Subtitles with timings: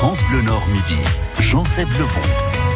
[0.00, 0.98] France Bleu Nord Midi.
[1.40, 2.08] Jean-Seb Lebon.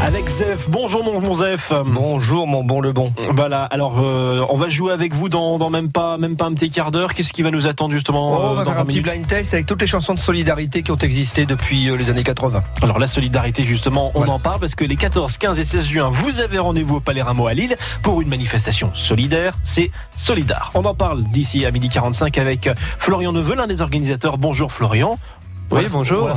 [0.02, 0.69] Avec Zef.
[0.69, 1.73] Bonjour mon bon Zef.
[1.86, 3.15] Bonjour mon bon Lebon.
[3.31, 3.65] Voilà.
[3.65, 6.71] Alors euh, on va jouer avec vous dans, dans, même pas même pas un petit
[6.71, 7.15] quart d'heure.
[7.15, 9.27] Qu'est-ce qui va nous attendre justement oh, On va euh, dans faire un petit blind
[9.27, 12.63] test avec toutes les chansons de solidarité qui ont existé depuis euh, les années 80.
[12.83, 16.11] Alors la solidarité justement, on en parle parce que les 14, 15 et 16 juin,
[16.12, 19.54] vous avez rendez-vous au Palais Rameau à Lille pour une manifestation solidaire.
[19.62, 20.72] C'est Solidar.
[20.75, 22.68] On en parle d'ici à midi 45 avec
[22.98, 24.36] Florian Neveu, l'un des organisateurs.
[24.36, 25.18] Bonjour Florian.
[25.70, 26.30] Oui, bonjour.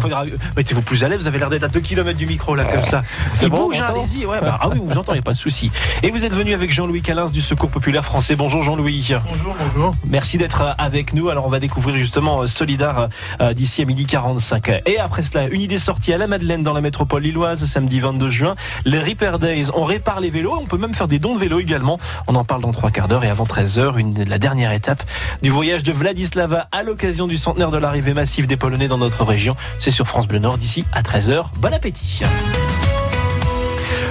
[0.56, 2.84] Mettez-vous plus à l'aise, vous avez l'air d'être à 2 km du micro là comme
[2.84, 3.04] ça.
[3.34, 4.26] C'est bon, bouge, hein, allez-y.
[4.26, 5.72] Ouais, bah, ah oui, vous entendez, pas de souci.
[6.02, 8.36] Et vous êtes venu avec Jean-Louis Calins du Secours Populaire Français.
[8.36, 9.14] Bonjour Jean-Louis.
[9.30, 9.96] Bonjour, bonjour.
[10.08, 11.30] Merci d'être euh, avec nous.
[11.30, 13.10] Alors on va découvrir justement euh, Solidar
[13.42, 14.82] euh, d'ici à midi 45.
[14.86, 18.30] Et après cela, une idée sortie à la Madeleine dans la métropole lilloise samedi 22
[18.30, 18.56] juin.
[18.86, 21.60] Les Repair Days, on répare les vélos, on peut même faire des dons de vélos
[21.60, 22.00] également.
[22.28, 25.04] On en parle dans trois quarts d'heure et avant 13h, une, la dernière étape
[25.42, 29.27] du voyage de Vladislava à l'occasion du centenaire de l'arrivée massive des Polonais dans notre
[29.28, 29.56] région.
[29.80, 31.46] C'est sur France Bleu Nord d'ici à 13h.
[31.58, 32.24] Bon appétit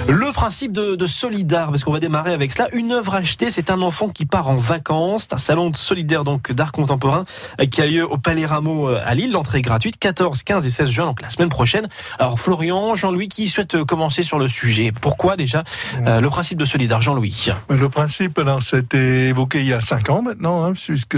[0.09, 2.69] le principe de, de Solidar, parce qu'on va démarrer avec cela.
[2.73, 5.23] Une œuvre achetée, c'est un enfant qui part en vacances.
[5.23, 7.25] C'est un salon solidaire donc d'art contemporain
[7.61, 9.33] euh, qui a lieu au Palais Rameau euh, à Lille.
[9.33, 11.89] L'entrée est gratuite, 14, 15 et 16 juin, donc la semaine prochaine.
[12.19, 14.93] Alors Florian, Jean-Louis, qui souhaite euh, commencer sur le sujet?
[14.93, 15.65] Pourquoi déjà
[16.05, 17.49] le principe de Solidar, Jean-Louis?
[17.69, 21.17] Le principe, alors, c'était évoqué il y a cinq ans maintenant, hein, puisque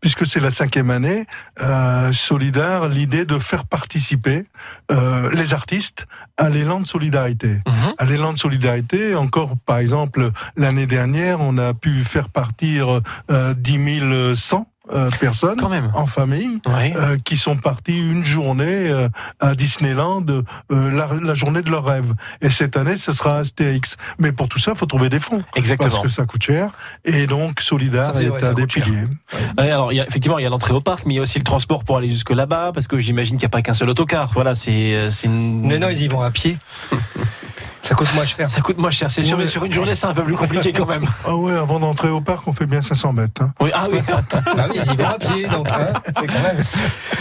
[0.00, 1.26] puisque c'est la cinquième année.
[1.60, 4.46] Euh, Solidar, l'idée de faire participer
[4.90, 7.48] euh, les artistes à l'élan de solidarité.
[7.66, 7.94] Mhm.
[7.98, 13.54] À l'élan de solidarité, encore par exemple l'année dernière, on a pu faire partir euh,
[13.54, 15.90] 10 100 euh, personnes Quand même.
[15.94, 20.24] en famille euh, qui sont partis une journée euh, à Disneyland,
[20.68, 22.12] la, la, journée de leur rêve.
[22.40, 23.96] Et cette année, ce sera Astérix.
[24.18, 25.42] Mais pour tout ça, il faut trouver des fonds.
[25.54, 25.90] Exactement.
[25.90, 26.72] Parce que ça coûte cher.
[27.04, 29.04] Et donc, Solidar est un des piliers.
[29.56, 31.22] alors, il y a, effectivement, il y a l'entrée au parc, mais il y a
[31.22, 33.74] aussi le transport pour aller jusque là-bas, parce que j'imagine qu'il n'y a pas qu'un
[33.74, 34.30] seul autocar.
[34.32, 35.66] Voilà, c'est une...
[35.66, 36.56] Mais non, ils y vont à pied.
[37.82, 38.48] Ça coûte moins cher.
[38.50, 40.72] Ça coûte moins cher, c'est sûr, mais sur une journée, c'est un peu plus compliqué
[40.72, 41.04] quand même.
[41.26, 43.42] Ah ouais, avant d'entrer au parc, on fait bien 500 mètres.
[43.42, 43.52] Hein.
[43.60, 43.98] Oui, ah oui.
[44.08, 45.68] ah oui, ils y vont à pied, donc.
[45.68, 46.64] Hein, quand même...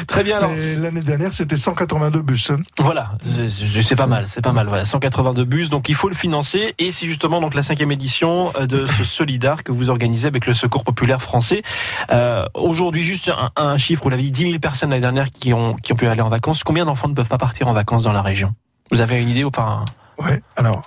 [0.07, 0.37] Très bien.
[0.37, 2.51] Alors, l'année dernière, c'était 182 bus.
[2.51, 2.57] Hein.
[2.79, 3.11] Voilà,
[3.47, 4.67] c'est pas mal, c'est pas mal.
[4.67, 6.73] Voilà, 182 bus, donc il faut le financer.
[6.77, 10.45] Et c'est justement donc la cinquième édition euh, de ce Solidar que vous organisez avec
[10.45, 11.63] le Secours populaire français.
[12.11, 15.53] Euh, Aujourd'hui, juste un, un, chiffre, vous l'avez dit, 10 000 personnes l'année dernière qui
[15.53, 16.63] ont, qui ont pu aller en vacances.
[16.63, 18.53] Combien d'enfants ne peuvent pas partir en vacances dans la région?
[18.91, 19.85] Vous avez une idée ou pas
[20.19, 20.81] Ouais, alors,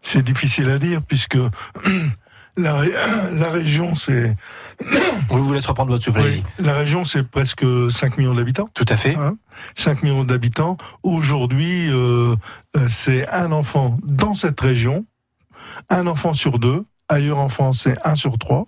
[0.00, 1.38] c'est difficile à dire puisque
[2.56, 2.84] la,
[3.32, 4.36] la région, c'est.
[5.30, 6.20] On vous laisse reprendre votre souffle.
[6.20, 8.68] Oui, la région, c'est presque 5 millions d'habitants.
[8.74, 9.14] Tout à fait.
[9.14, 9.36] Hein
[9.76, 10.76] 5 millions d'habitants.
[11.02, 12.36] Aujourd'hui, euh,
[12.76, 15.04] euh, c'est un enfant dans cette région,
[15.88, 16.84] un enfant sur deux.
[17.08, 18.66] Ailleurs en France, c'est un sur trois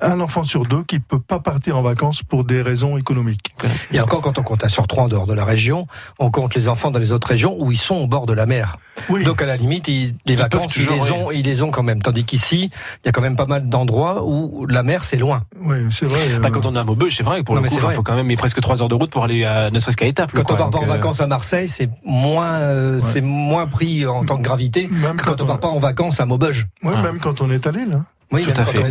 [0.00, 3.54] un enfant sur deux qui peut pas partir en vacances pour des raisons économiques.
[3.92, 5.86] Et encore, quand on compte un sur trois en dehors de la région,
[6.18, 8.46] on compte les enfants dans les autres régions où ils sont au bord de la
[8.46, 8.76] mer.
[9.08, 9.22] Oui.
[9.24, 12.02] Donc à la limite, ils, les vacances, ils les ont, ils les ont quand même.
[12.02, 15.44] Tandis qu'ici, il y a quand même pas mal d'endroits où la mer c'est loin.
[15.62, 16.38] Oui, c'est vrai.
[16.40, 17.42] Bah, quand on est à Maubeuge, c'est vrai.
[17.42, 19.70] Pour le coup, il faut quand même presque trois heures de route pour aller à,
[19.70, 20.32] ne serait-ce qu'à étape.
[20.32, 24.06] Quand on part pas en euh, vacances à Marseille, c'est moins, euh, c'est moins pris
[24.06, 26.66] en tant que gravité même que quand, on, part pas en vacances à Maubeuge.
[26.82, 28.00] Oui, même quand on est à Lille.
[28.32, 28.82] Oui, tout à fait.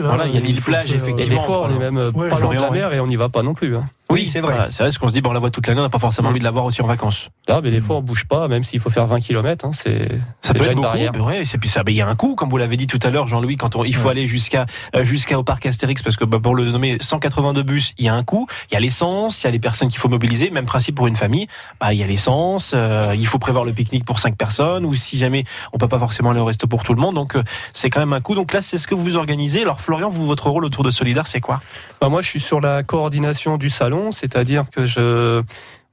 [0.00, 1.22] voilà, il y a l'île plage, effectivement.
[1.22, 3.28] Et des fois, on est même pas loin de la mer et on n'y va
[3.28, 3.76] pas non plus.
[3.76, 3.88] Hein.
[4.12, 4.66] Oui, c'est vrai.
[4.70, 5.98] c'est vrai, ce qu'on se dit, bon, on la voit toute l'année, on n'a pas
[5.98, 6.32] forcément mm.
[6.32, 7.30] envie de la voir aussi en vacances.
[7.48, 10.08] Ah, mais des fois, on bouge pas, même s'il faut faire 20 km, hein, c'est
[10.42, 11.12] ça peut être une beaucoup, barrière.
[11.24, 13.10] Ouais, c'est puis ça, il y a un coût, comme vous l'avez dit tout à
[13.10, 16.24] l'heure, Jean-Louis, quand on, il faut aller jusqu'à euh, jusqu'à au parc Astérix, parce que
[16.24, 19.42] bah, pour le nommer 182 bus, il y a un coût, il y a l'essence,
[19.42, 21.46] il y a les personnes qu'il faut mobiliser, même principe pour une famille,
[21.80, 24.94] bah, il y a l'essence, euh, il faut prévoir le pique-nique pour 5 personnes, ou
[24.94, 27.42] si jamais on peut pas forcément aller au resto pour tout le monde, donc euh,
[27.72, 28.34] c'est quand même un coût.
[28.34, 29.62] Donc là, c'est ce que vous organisez.
[29.62, 31.60] Alors Florian, vous, votre rôle autour de Solidar, c'est quoi?
[32.00, 35.42] Bah, Moi, je suis sur la coordination du salon, c'est-à-dire que je,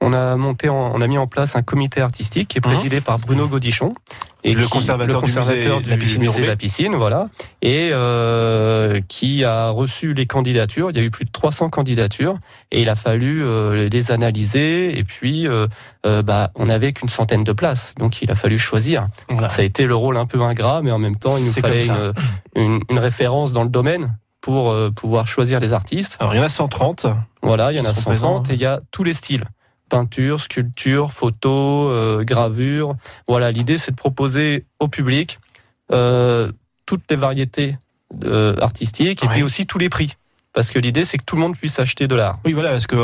[0.00, 2.72] on a monté, on a mis en place un comité artistique qui est mhm.
[2.72, 3.92] présidé par Bruno Godichon.
[4.42, 7.26] Et le conservateur, du musée, de la piscine, de la piscine, voilà,
[7.60, 10.90] et euh, qui a reçu les candidatures.
[10.90, 12.38] Il y a eu plus de 300 candidatures
[12.70, 14.98] et il a fallu euh, les analyser.
[14.98, 15.66] Et puis, euh,
[16.06, 19.08] euh, bah, on n'avait qu'une centaine de places, donc il a fallu choisir.
[19.28, 19.50] Voilà.
[19.50, 21.84] Ça a été le rôle un peu ingrat, mais en même temps, il nous fallait
[21.84, 22.14] une,
[22.56, 26.16] une, une, référence dans le domaine pour euh, pouvoir choisir les artistes.
[26.20, 27.06] Alors il y en a 130.
[27.42, 29.44] Voilà, il y en a 130 et il y a tous les styles.
[29.88, 32.94] Peinture, sculpture, photo, euh, gravure.
[33.26, 35.38] Voilà, l'idée c'est de proposer au public
[35.92, 36.50] euh,
[36.86, 37.76] toutes les variétés
[38.24, 40.16] euh, artistiques et puis aussi tous les prix.
[40.52, 42.40] Parce que l'idée, c'est que tout le monde puisse acheter de l'art.
[42.44, 42.96] Oui, voilà, parce que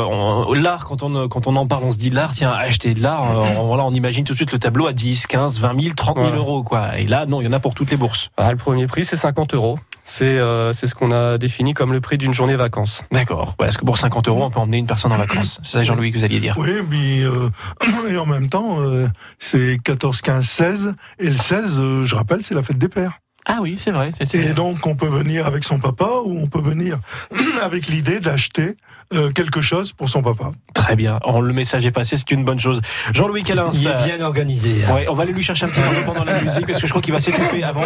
[0.53, 3.23] l'art, quand on, quand on en parle, on se dit l'art, tiens, acheter de l'art,
[3.57, 6.17] on, voilà, on imagine tout de suite le tableau à 10, 15, 20 000, 30
[6.17, 6.99] 000 euros, quoi.
[6.99, 8.31] Et là, non, il y en a pour toutes les bourses.
[8.35, 9.79] Ah, le premier prix, c'est 50 euros.
[10.09, 13.03] C'est euh, c'est ce qu'on a défini comme le prix d'une journée vacances.
[13.11, 13.55] D'accord.
[13.61, 15.59] Est-ce que pour 50 euros, on peut emmener une personne en vacances?
[15.63, 16.55] C'est ça, Jean-Louis, que vous alliez dire?
[16.57, 17.49] Oui, mais euh,
[18.09, 19.07] et en même temps, euh,
[19.37, 20.93] c'est 14, 15, 16.
[21.19, 23.19] Et le 16, euh, je rappelle, c'est la fête des pères.
[23.49, 24.11] Ah oui, c'est vrai.
[24.33, 26.99] Et donc, on peut venir avec son papa ou on peut venir
[27.63, 28.75] avec l'idée d'acheter
[29.13, 30.51] euh, quelque chose pour son papa.
[30.73, 31.19] Très bien.
[31.25, 32.81] le message est passé, c'est une bonne chose.
[33.13, 33.69] Jean-Louis Calin.
[33.71, 34.83] Il est bien organisé.
[34.85, 34.93] Hein.
[34.93, 36.91] Ouais, on va aller lui chercher un petit peu pendant la musique parce que je
[36.91, 37.83] crois qu'il va s'étouffer avant.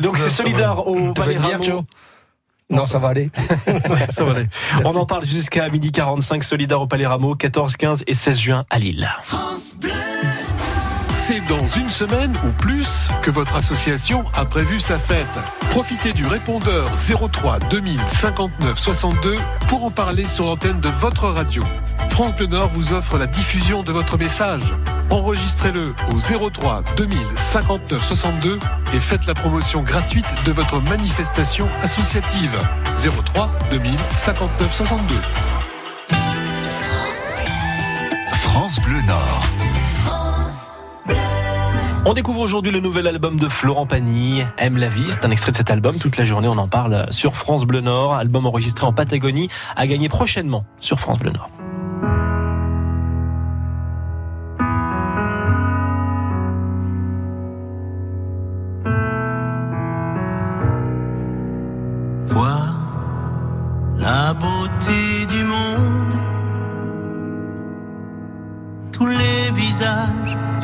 [0.00, 1.84] Donc, c'est solidaire au Palais Rameau.
[2.70, 3.30] Non, ça va aller.
[4.10, 4.46] ça va aller.
[4.84, 8.64] On en parle jusqu'à midi 45, solidaire au Palais Rameau, 14, 15 et 16 juin
[8.70, 9.08] à Lille.
[9.22, 9.90] France Bleu.
[11.12, 15.26] C'est dans une semaine ou plus que votre association a prévu sa fête.
[15.70, 16.90] Profitez du répondeur
[17.32, 19.36] 03 2000 59 62
[19.68, 21.62] pour en parler sur l'antenne de votre radio.
[22.10, 24.74] France Bleu Nord vous offre la diffusion de votre message.
[25.10, 28.58] Enregistrez-le au 03 2000 59 62
[28.92, 32.56] et faites la promotion gratuite de votre manifestation associative.
[32.96, 35.14] 03 2000 59 62.
[38.32, 39.79] France Bleu Nord.
[42.06, 45.04] On découvre aujourd'hui le nouvel album de Florent Pagny, Aime la vie.
[45.10, 45.94] C'est un extrait de cet album.
[45.94, 48.14] Toute la journée, on en parle sur France Bleu Nord.
[48.14, 51.50] Album enregistré en Patagonie, à gagner prochainement sur France Bleu Nord.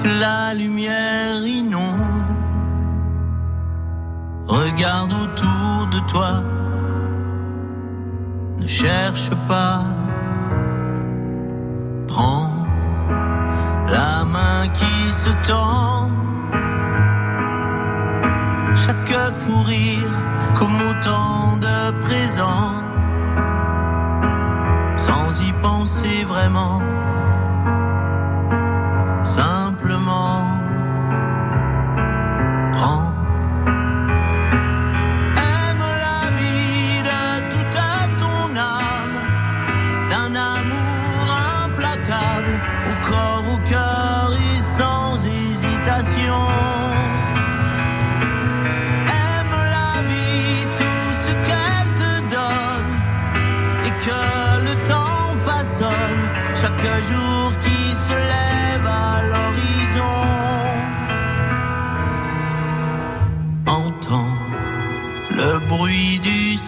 [0.06, 2.32] La lumière inonde.
[4.46, 6.30] Regarde autour de toi,
[8.58, 9.82] ne cherche pas.
[12.08, 12.52] Prends
[13.88, 16.10] la main qui se tend.
[18.74, 20.12] Chaque fou rire
[20.54, 22.74] comme autant de présents,
[24.96, 26.80] sans y penser vraiment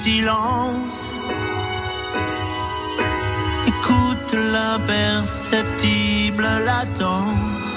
[0.09, 1.17] silence.
[3.73, 7.75] Écoute l'imperceptible latence.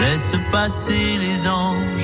[0.00, 2.01] Laisse passer les anges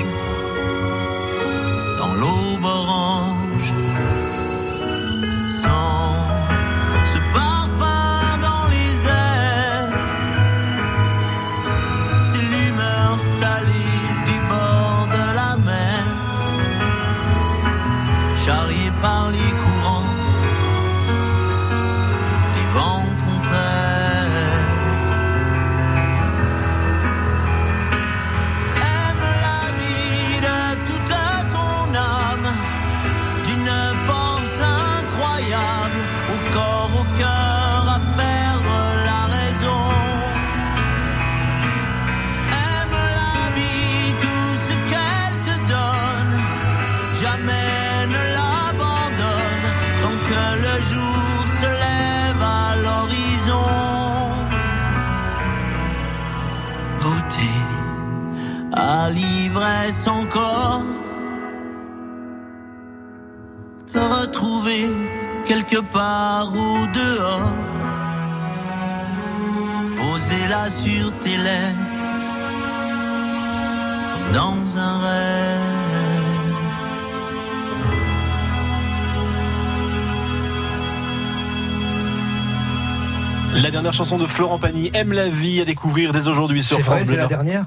[83.89, 86.95] dernière chanson de Florent Pagny, Aime la vie, à découvrir dès aujourd'hui sur C'est France
[86.95, 87.65] vrai, Bleu c'est la dernière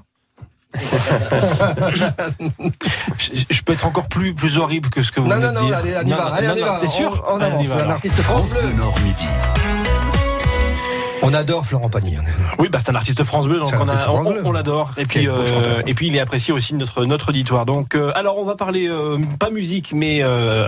[3.18, 5.52] je, je peux être encore plus, plus horrible que ce que vous Non, venez non,
[5.52, 5.76] de non, dire.
[5.76, 6.78] allez, on y va, allez, on y va.
[6.80, 8.60] T'es sûr On, on Allez, on y avance, va, un artiste France France Bleu.
[8.62, 9.24] Bleu Nord midi.
[11.24, 12.16] On adore Florent Pagny.
[12.58, 13.72] Oui, bah c'est un artiste France Bleu, donc
[14.44, 14.90] on, l'adore.
[14.96, 17.64] Et puis euh, et puis il est apprécié aussi de notre notre auditoire.
[17.64, 20.22] Donc euh, alors on va parler euh, pas musique mais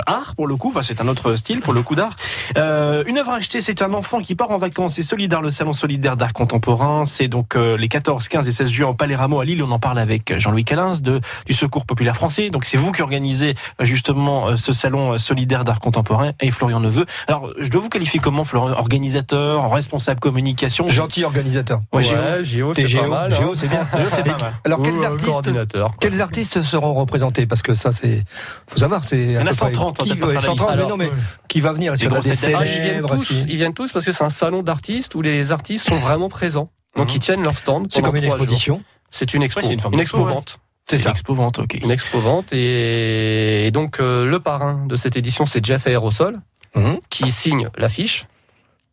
[0.07, 0.69] art pour le coup.
[0.69, 2.15] Enfin c'est un autre style pour le coup d'art.
[2.57, 4.95] une œuvre achetée, c'est un enfant qui part en vacances.
[4.95, 7.05] C'est solidaire le salon solidaire d'art contemporain.
[7.05, 9.63] C'est donc les 14, 15 et 16 juin au Palais Rameau à Lille.
[9.63, 12.51] On en parle avec Jean-Louis Calins de du Secours populaire français.
[12.51, 17.07] Donc c'est vous qui organisez justement ce salon solidaire d'art contemporain et Florian Neveu.
[17.27, 18.75] Alors je dois vous qualifier comment Florian?
[18.79, 20.89] Organisateur, responsable communication.
[20.89, 21.81] Gentil organisateur.
[21.93, 22.03] Ouais,
[22.43, 23.31] Géo, c'est pas mal.
[23.31, 23.87] Géo, c'est bien.
[24.65, 25.51] Alors quels artistes,
[26.01, 27.47] quels artistes seront représentés?
[27.47, 28.25] Parce que ça, c'est,
[28.67, 29.19] faut savoir, c'est.
[29.19, 29.99] Il y en a 130.
[29.99, 31.11] Qui, 130 mais non, mais
[31.49, 33.15] qui va venir Est-ce célèbres
[33.49, 36.71] ils viennent tous parce que c'est un salon d'artistes où les artistes sont vraiment présents.
[36.97, 37.17] Donc mhm.
[37.17, 37.87] ils tiennent leur stand.
[37.91, 38.83] C'est comme une exposition.
[39.11, 40.59] C'est une expo, une expo-vente.
[40.87, 41.13] C'est ça.
[41.13, 41.79] Expo-vente, ok.
[41.83, 42.53] Une expo-vente.
[42.53, 46.41] Et, donc, euh, le parrain de cette édition, c'est Jeff Aerosol,
[46.75, 46.99] mhm.
[47.11, 48.27] qui signe l'affiche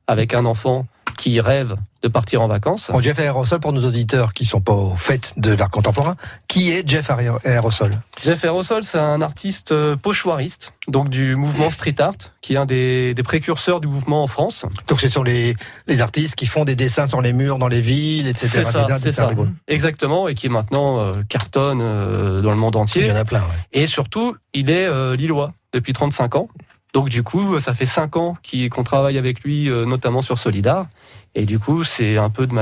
[0.08, 0.86] avec un enfant
[1.18, 2.90] qui rêve de partir en vacances.
[2.92, 6.16] Bon, Jeff Aerosol, pour nos auditeurs qui sont pas au fait de l'art contemporain,
[6.48, 7.12] qui est Jeff
[7.46, 12.58] Aerosol Jeff Aerosol, c'est un artiste euh, pochoiriste, donc du mouvement street art, qui est
[12.58, 14.66] un des, précurseurs du mouvement en France.
[14.88, 15.56] Donc ce sont les,
[15.86, 18.48] les artistes qui font des dessins sur les murs dans les villes, etc.
[18.52, 19.32] C'est ça, c'est ça.
[19.68, 23.04] Exactement, et qui maintenant euh, cartonne euh, dans le monde entier.
[23.04, 23.44] Il y en a plein,
[23.74, 26.48] Et surtout, il est lillois depuis 35 ans.
[26.94, 28.38] Donc du coup, ça fait cinq ans
[28.70, 30.88] qu'on travaille avec lui, euh, notamment sur Solidar.
[31.36, 32.54] Et du coup, c'est un peu de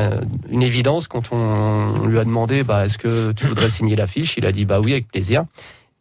[0.50, 4.36] une évidence quand on, lui a demandé, bah, est-ce que tu voudrais signer l'affiche?
[4.38, 5.46] Il a dit, bah oui, avec plaisir.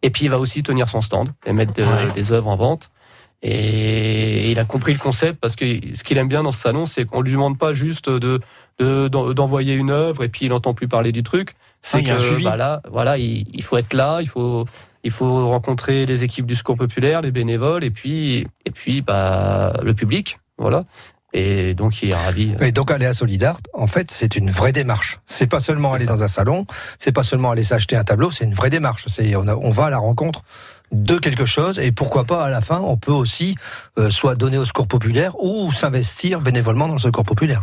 [0.03, 1.73] Et puis il va aussi tenir son stand et mettre
[2.15, 2.91] des œuvres en vente.
[3.41, 6.87] Et il a compris le concept parce que ce qu'il aime bien dans ce salon,
[6.87, 8.41] c'est qu'on lui demande pas juste de
[8.81, 11.55] d'envoyer une œuvre et puis il n'entend plus parler du truc.
[11.83, 14.67] C'est ah, que bah là, voilà, il, il, faut être là, il faut
[15.05, 19.73] il faut rencontrer les équipes du secours populaire, les bénévoles, et puis, et puis bah,
[19.83, 20.39] le public.
[20.59, 20.85] Voilà.
[21.35, 22.55] Et donc, il est ravi.
[22.61, 25.19] Et donc, aller à Solidart, en fait, c'est une vraie démarche.
[25.27, 26.67] C'est pas seulement aller dans un salon,
[26.99, 29.05] c'est pas seulement aller s'acheter un tableau, c'est une vraie démarche.
[29.09, 30.43] C'est, on, on va à la rencontre
[30.91, 33.57] de quelque chose et pourquoi pas à la fin on peut aussi
[33.99, 37.63] euh, soit donner au secours populaire ou s'investir bénévolement dans le secours populaire.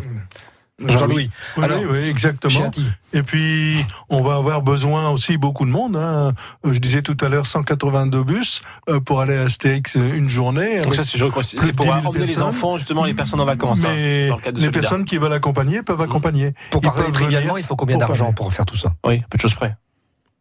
[0.83, 1.29] Jean-Louis.
[1.57, 2.69] Oui, oui, exactement.
[3.13, 3.77] Et puis,
[4.09, 5.95] on va avoir besoin aussi beaucoup de monde.
[5.95, 6.33] Hein.
[6.65, 10.81] Je disais tout à l'heure 182 bus euh, pour aller à Astérix une journée.
[10.81, 13.85] Donc ça, c'est pour emmener les enfants, justement, les personnes en vacances.
[13.85, 16.53] Hein, Mais les personnes qui veulent accompagner peuvent accompagner.
[16.71, 18.93] Pour parler trivialement, il faut combien d'argent pour faire tout ça?
[19.05, 19.75] Oui, peu de choses près.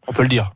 [0.06, 0.50] On peut le dire.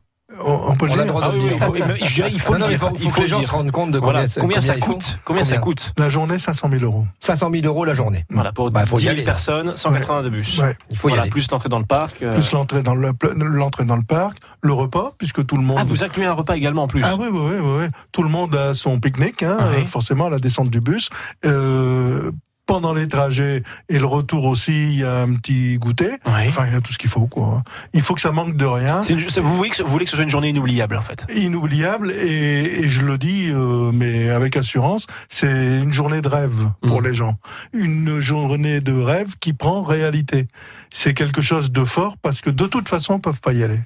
[0.45, 1.15] On, peut le dire.
[1.23, 4.27] Ah il faut, il faut, il faut, que les gens se rendent compte de combien,
[4.39, 5.19] combien, ça coûte.
[5.25, 7.07] Combien, ça coûte La journée, 500 000 euros.
[7.21, 8.25] 500 000 euros la journée.
[8.31, 10.61] Voilà, pour bah, 10 000 personnes, 182 bus.
[10.91, 11.31] Il faut y aller.
[11.31, 12.23] Plus l'entrée dans le parc.
[12.23, 12.33] Euh.
[12.33, 15.79] Plus l'entrée dans le l'entrée dans le parc, le repas, puisque tout le monde.
[15.81, 17.03] Ah, vous incluez un repas également en plus.
[17.05, 17.85] Ah oui, oui, oui, oui.
[18.13, 21.11] Tout le monde a son pique-nique, hein, ah forcément à la descente du bus.
[21.45, 22.31] Euh,
[22.69, 26.19] pendant les trajets et le retour aussi, il y a un petit goûter.
[26.27, 27.63] Enfin, il y a tout ce qu'il faut, quoi.
[27.95, 29.01] Il faut que ça manque de rien.
[29.01, 32.81] vous, voulez que, vous voulez que ce soit une journée inoubliable, en fait Inoubliable, et,
[32.81, 37.05] et je le dis, euh, mais avec assurance, c'est une journée de rêve pour mmh.
[37.07, 37.37] les gens.
[37.73, 40.47] Une journée de rêve qui prend réalité.
[40.91, 43.81] C'est quelque chose de fort parce que de toute façon, ils peuvent pas y aller.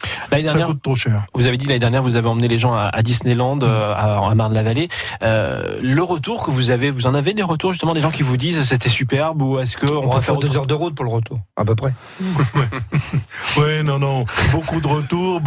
[0.44, 1.26] Ça coûte trop cher.
[1.34, 4.88] Vous avez dit l'année dernière, vous avez emmené les gens à, Disneyland, euh, à, Marne-la-Vallée.
[5.22, 8.24] Euh, le retour que vous avez, vous en avez des retours justement des gens qui
[8.24, 11.04] vous disent c'était superbe ou est-ce qu'on on va faire deux heures de route pour
[11.04, 11.92] le retour à peu près
[13.58, 15.42] Oui, non, non, beaucoup de retours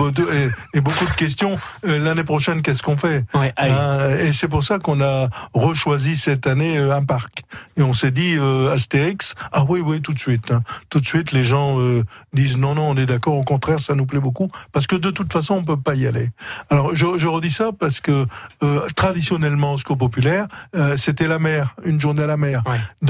[0.76, 1.58] et, beaucoup de questions.
[1.88, 6.46] Euh, l'année prochaine, qu'est-ce qu'on fait hein, Et c'est pour ça qu'on a rechoisi cette
[6.46, 7.42] année euh, un parc.
[7.78, 10.52] Et on s'est dit euh, Astérix, ah oui, oui, tout de suite.
[10.52, 10.62] Hein.
[10.92, 11.80] Tout de suite, les gens
[12.32, 13.38] disent non, non, on est d'accord.
[13.38, 16.06] Au contraire, ça nous plaît beaucoup parce que de toute façon, on peut pas y
[16.06, 16.30] aller.
[16.70, 18.28] Alors, je, je redis ça parce que
[18.96, 20.46] traditionnellement, ce qu'au populaire,
[20.96, 22.62] c'était la mer, une journée à la mer.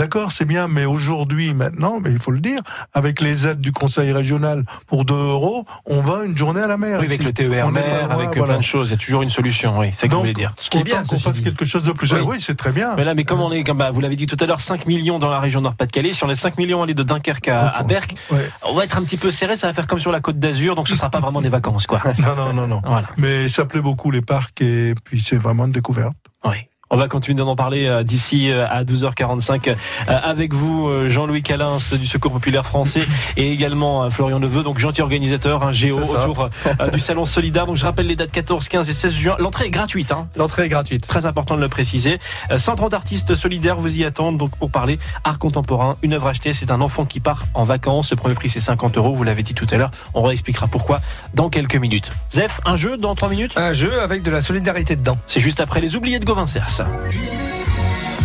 [0.05, 2.61] D'accord, c'est bien, mais aujourd'hui, maintenant, mais il faut le dire,
[2.93, 6.77] avec les aides du Conseil régional pour 2 euros, on va une journée à la
[6.77, 6.99] mer.
[6.99, 9.79] Oui, avec le TER mer, avec plein de choses, il y a toujours une solution,
[9.79, 10.53] oui, c'est ce que vous voulez dire.
[10.59, 12.13] Ce qui est bien, qu'on fasse quelque chose de plus.
[12.13, 12.95] Oui, c'est très bien.
[12.95, 14.85] Mais là, mais comme on est, comme bah, vous l'avez dit tout à l'heure, 5
[14.85, 17.81] millions dans la région Nord-Pas-de-Calais, si on est 5 millions aller de Dunkerque à, à
[17.81, 18.13] Berck,
[18.61, 20.75] on va être un petit peu serré, ça va faire comme sur la côte d'Azur,
[20.75, 22.03] donc ce sera pas vraiment des vacances, quoi.
[22.19, 22.81] Non, non, non, non.
[22.85, 23.07] Voilà.
[23.17, 26.15] Mais ça plaît beaucoup les parcs et puis c'est vraiment une découverte.
[26.43, 26.57] Oui.
[26.91, 29.75] On va continuer d'en parler euh, d'ici euh, à 12h45 euh,
[30.07, 35.63] avec vous, Jean-Louis Calins du Secours Populaire Français et également Florian Neveu, donc gentil organisateur,
[35.63, 36.49] un géo autour
[36.93, 37.65] du Salon Solidaire.
[37.65, 39.35] Donc je rappelle les dates 14, 15 et 16 juin.
[39.39, 40.11] L'entrée est gratuite.
[40.11, 40.27] Hein.
[40.35, 41.07] L'entrée est gratuite.
[41.07, 42.19] Très important de le préciser.
[42.55, 45.97] 130 artistes solidaires vous y attendent donc pour parler art contemporain.
[46.03, 48.11] Une œuvre achetée, c'est un enfant qui part en vacances.
[48.11, 49.15] Le premier prix c'est 50 euros.
[49.15, 49.91] Vous l'avez dit tout à l'heure.
[50.13, 51.01] On réexpliquera pourquoi
[51.33, 52.11] dans quelques minutes.
[52.31, 53.57] Zef, un jeu dans 3 minutes?
[53.57, 55.17] Un jeu avec de la solidarité dedans.
[55.27, 56.25] C'est juste après les oubliés de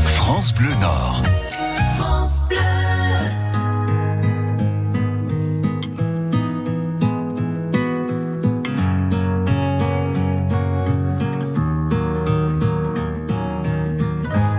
[0.07, 1.23] France Bleu Nord.
[1.97, 2.59] France Bleu.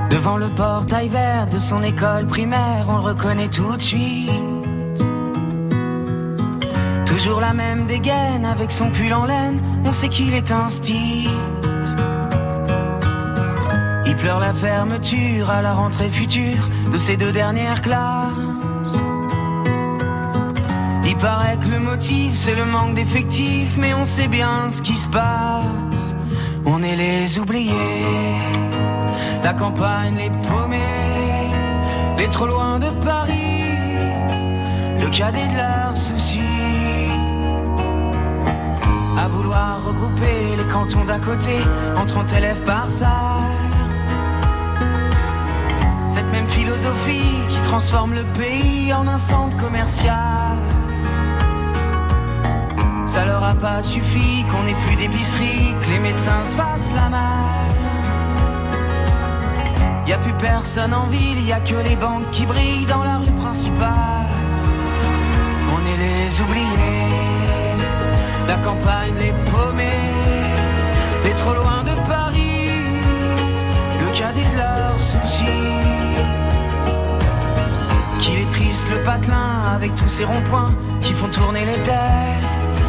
[0.09, 4.29] Devant le portail vert de son école primaire, on le reconnaît tout de suite.
[7.05, 11.29] Toujours la même dégaine avec son pull en laine, on sait qu'il est un style.
[14.21, 19.01] Pleure la fermeture à la rentrée future de ses deux dernières classes.
[21.03, 24.95] Il paraît que le motif c'est le manque d'effectifs, mais on sait bien ce qui
[24.95, 26.15] se passe.
[26.67, 27.73] On est les oubliés,
[29.43, 31.49] la campagne les paumés,
[32.19, 33.65] les trop loin de Paris,
[34.99, 37.09] le cadet de leurs soucis.
[39.17, 41.57] À vouloir regrouper les cantons d'à côté
[41.97, 43.30] en 30 élèves par salle.
[46.31, 50.57] Même philosophie qui transforme le pays en un centre commercial.
[53.05, 57.09] Ça leur a pas suffi qu'on ait plus d'épicerie, que les médecins se fassent la
[57.09, 57.71] malle.
[60.07, 63.17] Y a plus personne en ville, y a que les banques qui brillent dans la
[63.17, 64.29] rue principale.
[65.75, 67.77] On est les oubliés,
[68.47, 69.85] la campagne les paumés,
[71.25, 72.85] les trop loin de Paris,
[74.01, 75.90] le cadet de leurs soucis.
[78.71, 82.83] Le patelin avec tous ces ronds-points qui font tourner les têtes.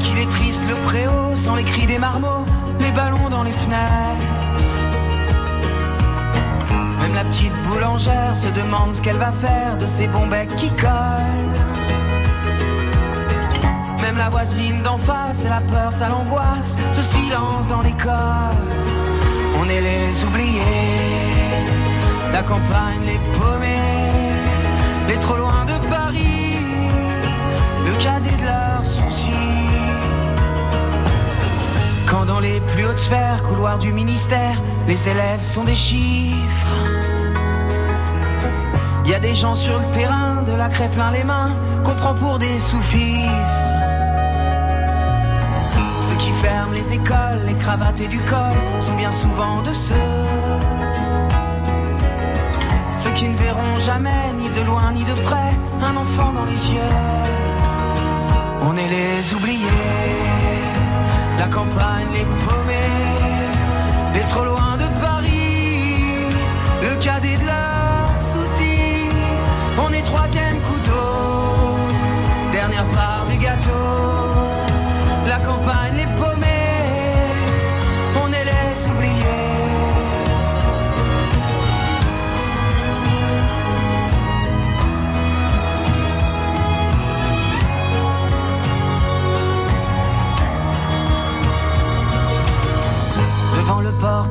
[0.00, 2.46] Qu'il est triste le préau sans les cris des marmots,
[2.80, 4.26] les ballons dans les fenêtres.
[7.00, 10.70] Même la petite boulangère se demande ce qu'elle va faire de ces bons becs qui
[10.70, 11.60] collent.
[14.00, 18.56] Même la voisine d'en face, et la peur, ça l'angoisse, ce silence dans l'école.
[19.60, 21.51] On est les oubliés
[22.32, 24.32] la campagne, les paumés,
[25.08, 26.56] les trop loin de Paris,
[27.86, 29.28] le cadet de leurs soucis.
[32.06, 36.76] Quand dans les plus hautes sphères, couloirs du ministère, les élèves sont des chiffres.
[39.04, 41.52] Il y a des gens sur le terrain, de la crêpe plein les mains,
[41.84, 43.30] qu'on prend pour des sous-fifres.
[45.98, 50.41] Ceux qui ferment les écoles, les cravates et du col sont bien souvent de ceux
[53.02, 56.62] ceux qui ne verront jamais, ni de loin ni de près, un enfant dans les
[56.72, 56.96] yeux.
[58.62, 59.90] On est les oubliés,
[61.38, 63.00] la campagne, les paumés,
[64.14, 66.28] les trop loin de Paris,
[66.86, 69.08] le cadet de leurs soucis.
[69.84, 71.10] On est troisième couteau,
[72.52, 73.88] dernière part du gâteau,
[75.26, 76.31] la campagne, les paumés,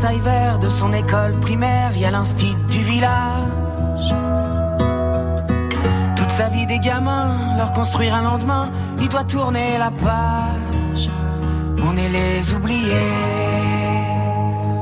[0.02, 4.16] portail vert de son école primaire, il y a l'instit du village.
[6.16, 11.08] Toute sa vie des gamins, leur construire un lendemain, il doit tourner la page.
[11.84, 12.90] On est les oubliés.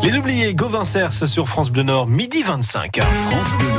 [0.02, 3.02] Les oubliés, Gauvin Cers sur France Bleu Nord, midi 25.
[3.02, 3.79] France Bleu Nord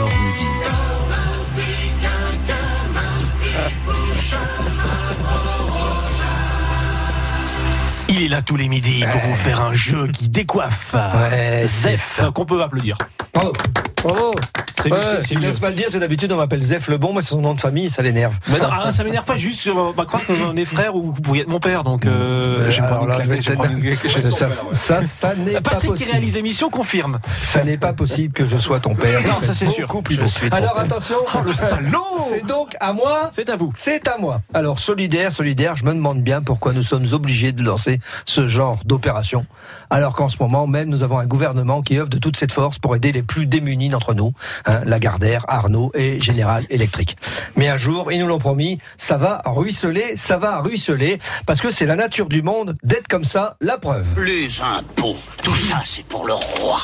[8.21, 10.95] Il est là tous les midis pour vous faire un jeu qui décoiffe.
[10.95, 12.99] Ouais, Zef, qu'on peut applaudir.
[13.33, 13.53] Bravo.
[14.03, 14.35] Bravo.
[14.83, 17.29] C'est Ouais, n'ose pas le dire, c'est d'habitude on m'appelle Zef le bon, mais c'est
[17.31, 18.39] son nom de famille, ça l'énerve.
[18.49, 21.21] Mais non, ah, ça m'énerve pas, juste, on va croire qu'on est frères ou vous
[21.21, 24.31] pourriez être mon père, donc euh, Euh, une claque.
[24.31, 26.11] ça, ça, ça n'est pas Patrick qui possible.
[26.13, 27.19] réalise l'émission confirme.
[27.45, 29.21] Ça n'est pas possible que je sois ton père.
[29.27, 29.89] Non, ça, c'est sûr.
[30.51, 30.83] Alors père.
[30.85, 31.99] attention, Oh, le salaud
[32.31, 33.31] C'est donc à moi.
[33.33, 33.73] C'est à vous.
[33.77, 34.41] C'est à moi.
[34.55, 38.79] Alors solidaire, solidaire, je me demande bien pourquoi nous sommes obligés de lancer ce genre
[38.85, 39.47] d'opération,
[39.91, 42.79] alors qu'en ce moment même nous avons un gouvernement qui œuvre de toute cette force
[42.79, 44.33] pour aider les plus démunis d'entre nous,
[44.71, 47.17] hein, Lagardère, Arnaud et Général Électrique.
[47.57, 51.71] Mais un jour, ils nous l'ont promis, ça va ruisseler, ça va ruisseler, parce que
[51.71, 54.07] c'est la nature du monde d'être comme ça, la preuve.
[54.25, 56.81] Les impôts, tout ça c'est pour le roi.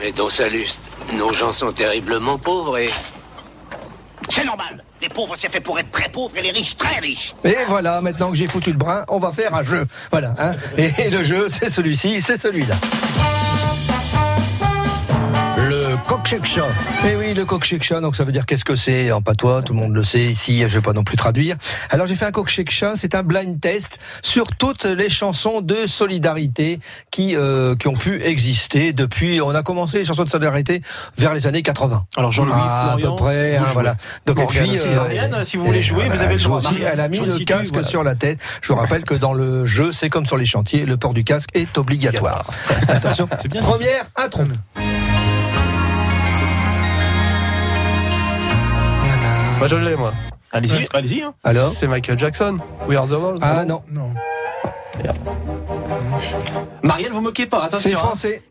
[0.00, 0.80] Mais dans sa luste,
[1.14, 2.88] nos gens sont terriblement pauvres et...
[4.28, 4.84] C'est normal.
[5.00, 7.34] Les pauvres c'est fait pour être très pauvres et les riches très riches.
[7.44, 9.86] Et voilà, maintenant que j'ai foutu le brin, on va faire un jeu.
[10.10, 10.34] Voilà.
[10.38, 10.54] Hein.
[10.76, 12.76] Et le jeu, c'est celui-ci, c'est celui-là.
[15.68, 16.62] Le Koksheksha.
[17.06, 19.12] Eh oui, le Koksheksha, donc ça veut dire qu'est-ce que c'est?
[19.12, 21.56] En patois, tout le monde le sait ici, je vais pas non plus traduire.
[21.90, 26.80] Alors j'ai fait un Koksheksha, c'est un blind test sur toutes les chansons de solidarité
[27.10, 30.80] qui euh, qui ont pu exister depuis on a commencé les chansons de solidarité
[31.18, 32.06] vers les années 80.
[32.16, 33.94] Alors Jean-Louis ah, Florian, à peu près, hein, voilà.
[34.24, 36.58] Donc Morgane puis, aussi, euh, Marianne, si vous voulez jouer, vous avez le droit.
[36.58, 37.86] Aussi, elle a mis le casque voilà.
[37.86, 38.40] sur la tête.
[38.62, 41.24] Je vous rappelle que dans le jeu, c'est comme sur les chantiers, le port du
[41.24, 42.46] casque est obligatoire.
[42.88, 44.44] Attention, bien première intro.
[49.58, 50.12] Moi je l'ai moi.
[50.52, 50.88] Allez-y, ouais.
[50.94, 51.22] allez-y.
[51.22, 51.34] Hein.
[51.44, 52.58] Alors C'est Michael Jackson.
[52.88, 53.38] We are the world.
[53.42, 53.82] Ah non.
[53.92, 54.10] Non.
[56.82, 57.90] Marielle, vous moquez pas, attention.
[57.90, 58.42] C'est français.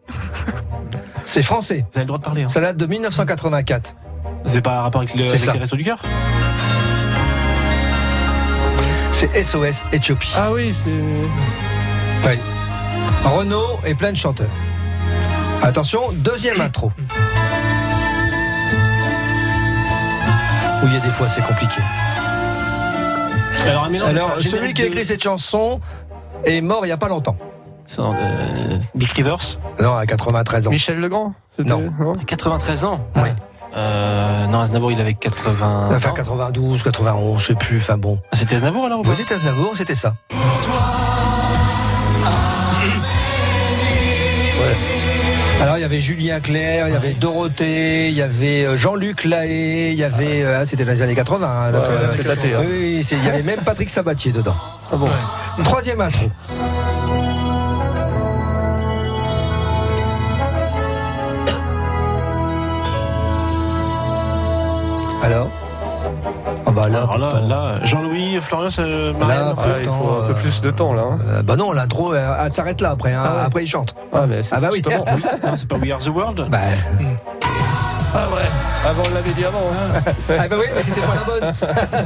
[1.25, 1.85] C'est français.
[1.91, 2.43] Vous avez le droit de parler.
[2.43, 2.47] Hein.
[2.47, 3.95] Ça date de 1984.
[4.45, 5.99] C'est pas un rapport avec, le, avec les restos du cœur
[9.11, 10.31] C'est SOS Éthiopie.
[10.35, 10.89] Ah oui, c'est.
[12.27, 12.37] Oui.
[13.23, 14.47] Renault et plein de chanteurs.
[15.61, 16.91] Attention, deuxième intro.
[20.83, 21.81] Où il y a des fois c'est compliqué.
[23.67, 25.81] Alors, un mélange Alors celui qui a écrit cette chanson
[26.45, 27.35] est mort il n'y a pas longtemps.
[27.99, 30.71] Euh, Dick Rivers Non, à 93 ans.
[30.71, 31.91] Michel Legrand Non.
[32.19, 33.29] À 93 ans Oui.
[33.75, 35.89] Euh, non, Aznavour, il avait 80.
[35.91, 37.77] Enfin, 92, 91, je sais plus.
[37.77, 38.19] Enfin bon.
[38.31, 40.15] Ah, c'était Aznavour alors Oui, c'était Aznavour, c'était ça.
[45.87, 50.43] Avait Julien Clerc, il y avait Dorothée, il y avait Jean-Luc Lahaye, il y avait
[50.43, 51.47] ah, c'était dans les années 80.
[51.47, 52.53] Hein, donc, euh, c'est daté.
[52.53, 52.63] Hein.
[52.69, 54.55] Oui, il y avait même Patrick Sabatier dedans.
[54.91, 55.07] Ah bon.
[55.63, 56.29] Troisième intro.
[65.23, 65.49] Alors
[66.77, 70.33] bah là, Alors là, là Jean-Louis, Florian, euh, Marianne, là, ah, il faut un peu
[70.35, 71.03] plus de temps là.
[71.11, 71.19] Hein.
[71.27, 73.13] Euh, bah non, l'intro, elle, elle s'arrête là après.
[73.13, 73.43] Hein, ah ouais.
[73.45, 73.95] Après, il chante.
[74.13, 74.83] Ah, mais ah bah oui.
[74.85, 75.21] oui.
[75.55, 76.59] C'est pas We Are the World Bah.
[78.13, 78.89] Ah ouais.
[78.89, 79.69] Avant on l'avait dit avant.
[79.73, 80.01] Hein.
[80.39, 81.53] ah bah oui, mais c'était pas la bonne.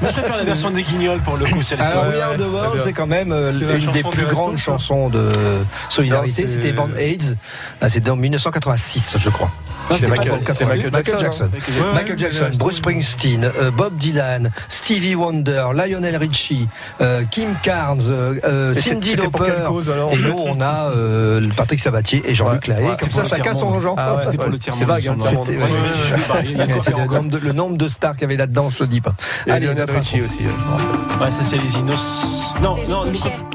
[0.02, 1.62] Moi je préfère la version des Guignols pour le coup.
[1.62, 1.86] Celle-ci.
[1.86, 5.30] Alors We Are the World, c'est quand même euh, une des plus grandes chansons de
[5.90, 6.48] solidarité.
[6.48, 7.36] C'était Band AIDS.
[7.88, 9.52] C'était en 1986, je crois.
[9.91, 11.49] C'était Michael, Michael, Michael Jackson.
[11.54, 11.91] Hein.
[11.93, 16.67] Michael Jackson, Bruce Springsteen, euh, Bob Dylan, Stevie Wonder, Lionel Richie,
[17.01, 19.54] euh, Kim Carnes, euh, Cindy Lauper.
[20.12, 22.86] Et nous, on a euh, Patrick Sabatier et Jean-Luc Lahaye.
[22.86, 23.95] Ouais, Comme ça, chacun son genre.
[23.97, 25.17] Ah ouais, c'était pour le tiers C'est vague, hein,
[26.82, 29.01] C'est le, nombre de, le nombre de stars qu'il y avait là-dedans, je te dis
[29.01, 29.13] pas.
[29.47, 30.43] Et Allez, Lionel Richie aussi.
[31.21, 32.56] Ouais, ça c'est les Inos.
[32.62, 33.51] Non, non, nous.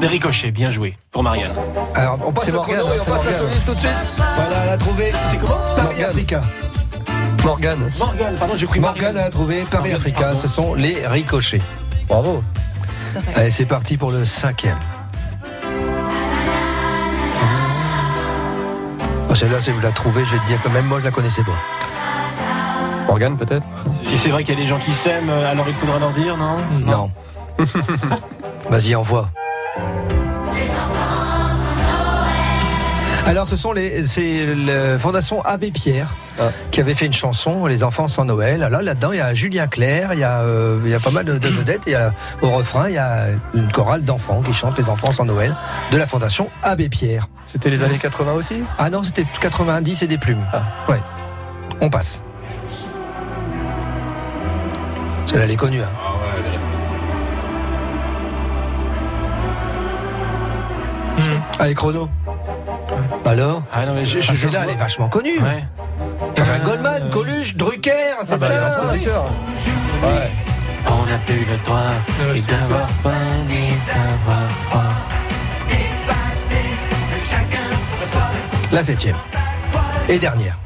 [0.00, 1.52] Des ricochets, bien joué pour Marianne.
[1.94, 3.90] Alors, on passe le chrono et on passe la soliste tout de suite.
[4.16, 5.12] Voilà, elle a trouvé.
[5.24, 6.42] C'est comment Paris Africa.
[7.44, 7.90] Morgane.
[7.98, 10.34] Morgane, pardon, j'ai pris Morgane a trouvé Paris Africa.
[10.34, 11.62] Ce sont les ricochets.
[12.08, 12.42] Bravo.
[13.34, 14.78] Allez, c'est parti pour le cinquième.
[19.30, 21.10] Oh, Celle-là, si vous la trouvez, je vais te dire que même moi, je la
[21.10, 21.56] connaissais pas.
[23.06, 23.64] Morgane, peut-être?
[24.02, 26.36] Si c'est vrai qu'il y a des gens qui s'aiment, alors il faudra leur dire,
[26.36, 27.10] non Non.
[28.68, 29.30] Vas-y, envoie.
[33.26, 36.44] Alors, ce sont les, c'est la Fondation Abbé Pierre ah.
[36.70, 38.60] qui avait fait une chanson, Les enfants sans Noël.
[38.60, 41.10] Là, là-dedans, il y a Julien Clerc, il y a, euh, il y a pas
[41.10, 41.82] mal de, de vedettes.
[41.86, 45.10] Il y a, au refrain, il y a une chorale d'enfants qui chantent Les enfants
[45.10, 45.56] sans Noël
[45.90, 47.26] de la Fondation Abbé Pierre.
[47.48, 48.62] C'était les années 80 aussi?
[48.78, 50.44] Ah non, c'était 90 et des plumes.
[50.52, 50.62] Ah.
[50.88, 51.00] Ouais.
[51.80, 52.22] On passe.
[55.26, 55.80] Celle-là, elle est connue.
[55.80, 56.16] Hein.
[61.18, 61.22] Mmh.
[61.58, 62.08] Allez, chrono.
[63.24, 65.38] Alors ah non, mais je, je, ah, Celle-là, elle est vachement connue.
[65.40, 65.64] Ouais.
[66.38, 67.90] Enfin, Goldman, Coluche, Drucker,
[68.24, 69.10] c'est ah bah, ça Drucker.
[70.02, 70.30] Ouais.
[70.88, 71.80] On a plus le droit
[72.34, 73.10] et d'avoir faim
[73.48, 74.82] ni d'avoir froid.
[78.72, 79.16] La septième.
[80.08, 80.58] Et dernière.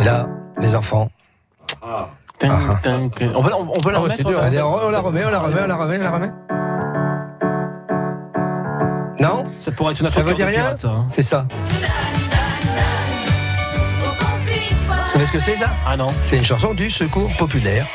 [0.00, 0.26] Et là,
[0.58, 1.10] les enfants.
[1.82, 2.08] Ah.
[2.42, 2.46] On
[3.42, 5.76] peut, on, on peut la Ah remettre on la remet, on la remet, on la
[5.76, 6.30] remet, on la remet.
[9.20, 9.44] Non?
[9.58, 10.60] Ça pourrait être une Ça veut dire rien?
[10.60, 11.06] pirate, ça, hein.
[11.10, 11.46] C'est ça.
[15.04, 15.70] Vous savez ce que c'est ça?
[15.86, 16.08] Ah non.
[16.20, 17.86] C'est une chanson du secours populaire.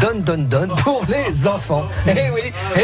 [0.00, 1.84] Donne, donne, donne pour les enfants.
[2.06, 2.80] Eh oui, eh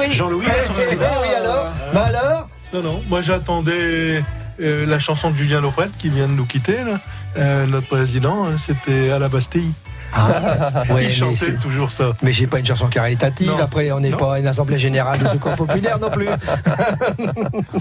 [0.00, 0.12] oui.
[0.12, 1.66] Jean-Louis, eh, sur eh, eh oui, alors?
[1.94, 2.48] Bah alors?
[2.74, 4.22] Non, non, moi j'attendais
[4.60, 6.98] euh, la chanson de Julien Lopret qui vient de nous quitter, là.
[7.36, 9.70] Euh, notre président, hein, c'était à la Bastille.
[10.94, 12.12] Ouais, Il chantait c'est- toujours ça.
[12.22, 13.48] Mais j'ai pas une chanson caritative.
[13.48, 13.58] Non.
[13.58, 16.28] Après, on n'est pas une assemblée générale de secours populaire non plus.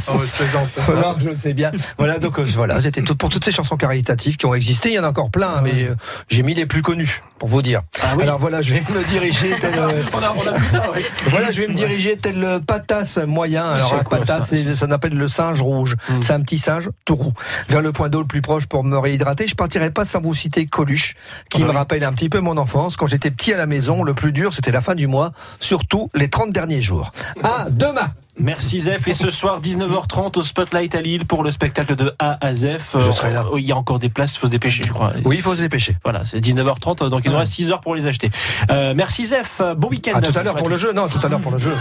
[0.08, 0.70] Oh, je plaisante.
[1.04, 1.72] non, je sais bien.
[1.98, 4.90] Voilà, donc euh, voilà, c'était tout pour toutes ces chansons caritatives qui ont existé.
[4.90, 5.96] Il y en a encore plein, mais euh,
[6.30, 7.22] j'ai mis les plus connus.
[7.40, 7.82] pour vous dire.
[8.02, 9.74] Ah Alors voilà, je vais me diriger tel.
[9.80, 11.02] on, a, on a vu ça, oui.
[11.30, 13.66] Voilà, je vais me diriger tel le patas moyen.
[13.72, 15.96] Alors un patas, ça, ça s'appelle le singe rouge.
[16.10, 16.22] Hmm.
[16.22, 17.34] C'est un petit singe tout roux.
[17.70, 19.48] Vers le point d'eau le plus proche pour me réhydrater.
[19.48, 21.16] Je partirai pas sans vous citer Coluche,
[21.50, 22.98] qui ah me rappelle un petit peu mon enfance.
[22.98, 26.10] Quand j'étais petit à la maison, le plus dur, c'était la fin du mois, surtout
[26.16, 27.12] les 30 derniers jours.
[27.44, 29.08] À demain Merci Zef.
[29.08, 32.96] Et ce soir, 19h30 au Spotlight à Lille pour le spectacle de A à Zef.
[32.98, 33.46] Je serai là.
[33.52, 35.14] Euh, il y a encore des places, il faut se dépêcher, je crois.
[35.26, 35.98] Oui, il faut se dépêcher.
[36.04, 38.30] Voilà, c'est 19h30, donc il nous reste 6 heures pour les acheter.
[38.72, 39.62] Euh, merci Zef.
[39.78, 40.14] Bon week-end.
[40.16, 40.94] À tout à l'heure pour le jeu.
[40.94, 41.74] Non, tout à l'heure pour le jeu.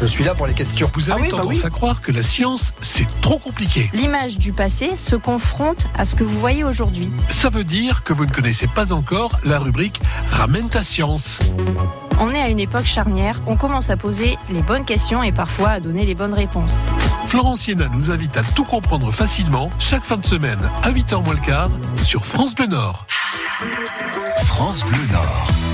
[0.00, 0.90] Je suis là pour les questions.
[0.94, 3.90] Vous avez ah bah tendance à croire que la science, c'est trop compliqué.
[3.94, 7.08] L'image du passé se confronte à ce que vous voyez aujourd'hui.
[7.30, 11.38] Ça veut dire que vous ne connaissez pas encore la rubrique Ramène ta science.
[12.18, 15.70] On est à une époque charnière, on commence à poser les bonnes questions et parfois
[15.70, 16.84] à donner les bonnes réponses.
[17.26, 21.34] Florence Siena nous invite à tout comprendre facilement chaque fin de semaine à 8h moins
[21.34, 21.70] le quart
[22.02, 23.06] sur France Bleu Nord.
[24.44, 25.65] France Bleu Nord.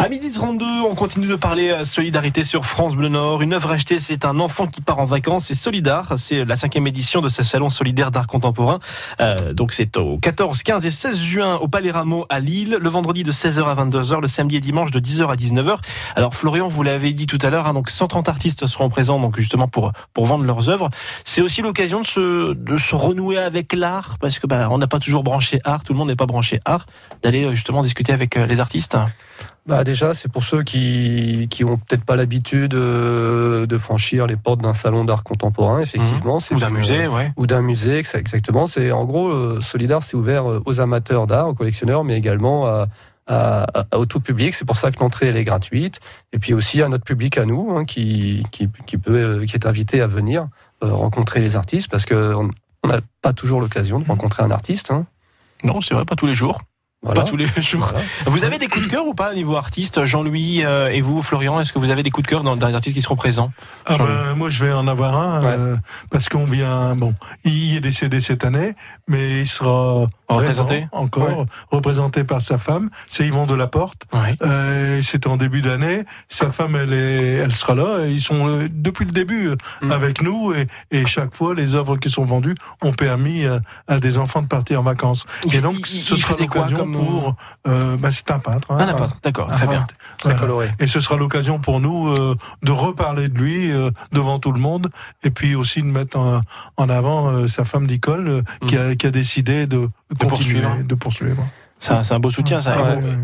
[0.00, 3.42] À midi 32, on continue de parler à solidarité sur France Bleu Nord.
[3.42, 5.46] Une œuvre achetée, c'est un enfant qui part en vacances.
[5.46, 6.16] C'est Solidar.
[6.16, 8.78] C'est la cinquième édition de ce salon solidaire d'art contemporain.
[9.20, 12.78] Euh, donc c'est au 14, 15 et 16 juin au Palais Rameau à Lille.
[12.80, 15.78] Le vendredi de 16h à 22h, le samedi et dimanche de 10h à 19h.
[16.14, 19.36] Alors Florian, vous l'avez dit tout à l'heure, hein, donc 130 artistes seront présents donc
[19.36, 20.90] justement pour pour vendre leurs œuvres.
[21.24, 24.86] C'est aussi l'occasion de se de se renouer avec l'art parce que bah, on n'a
[24.86, 26.86] pas toujours branché art, tout le monde n'est pas branché art,
[27.20, 28.96] d'aller euh, justement discuter avec euh, les artistes.
[29.68, 34.36] Bah déjà, c'est pour ceux qui qui ont peut-être pas l'habitude euh, de franchir les
[34.36, 36.38] portes d'un salon d'art contemporain, effectivement.
[36.38, 36.54] Mmh.
[36.54, 37.32] Ou d'un musée, ouais.
[37.36, 38.66] Ou d'un musée, exactement.
[38.66, 42.66] C'est en gros, euh, Solidar, c'est ouvert euh, aux amateurs d'art, aux collectionneurs, mais également
[42.66, 42.88] à,
[43.26, 44.54] à, au tout public.
[44.54, 46.00] C'est pour ça que l'entrée elle est gratuite.
[46.32, 49.66] Et puis aussi à notre public à nous, hein, qui, qui, qui peut qui est
[49.66, 50.48] invité à venir
[50.80, 54.90] rencontrer les artistes, parce que on n'a pas toujours l'occasion de rencontrer un artiste.
[54.90, 55.04] Hein.
[55.62, 56.62] Non, c'est vrai, pas tous les jours.
[57.02, 57.92] Pas tous les jours.
[58.26, 61.22] Vous avez des coups de cœur ou pas au niveau artiste, Jean-Louis euh, et vous,
[61.22, 63.52] Florian Est-ce que vous avez des coups de cœur dans, les artistes qui seront présents?
[63.86, 65.76] Ah ben, Moi, je vais en avoir un euh,
[66.10, 66.96] parce qu'on vient.
[66.96, 68.74] Bon, il est décédé cette année,
[69.06, 72.90] mais il sera représenté encore, représenté par sa femme.
[73.06, 74.02] C'est Yvon de la Porte.
[74.42, 76.04] Euh, C'était en début d'année.
[76.28, 78.06] Sa femme, elle est, elle sera là.
[78.06, 79.92] ils sont euh, depuis le début euh, mm.
[79.92, 83.98] avec nous et, et, chaque fois, les œuvres qui sont vendues ont permis à, à
[84.00, 85.24] des enfants de partir en vacances.
[85.52, 87.34] Et donc, ce sera l'occasion pour.
[87.66, 88.70] Euh, bah, c'est un peintre.
[88.70, 89.86] Hein, un peintre, d'accord, très bien,
[90.18, 90.70] très coloré.
[90.78, 93.70] Et ce sera l'occasion pour nous euh, de reparler de lui
[94.12, 94.90] devant tout le monde
[95.24, 96.42] et puis aussi de mettre en,
[96.76, 98.90] en avant sa femme Nicole qui, mm.
[98.90, 100.76] a, qui a décidé de de poursuivre.
[100.84, 101.44] De poursuivre.
[101.80, 102.74] C'est un beau soutien, ça.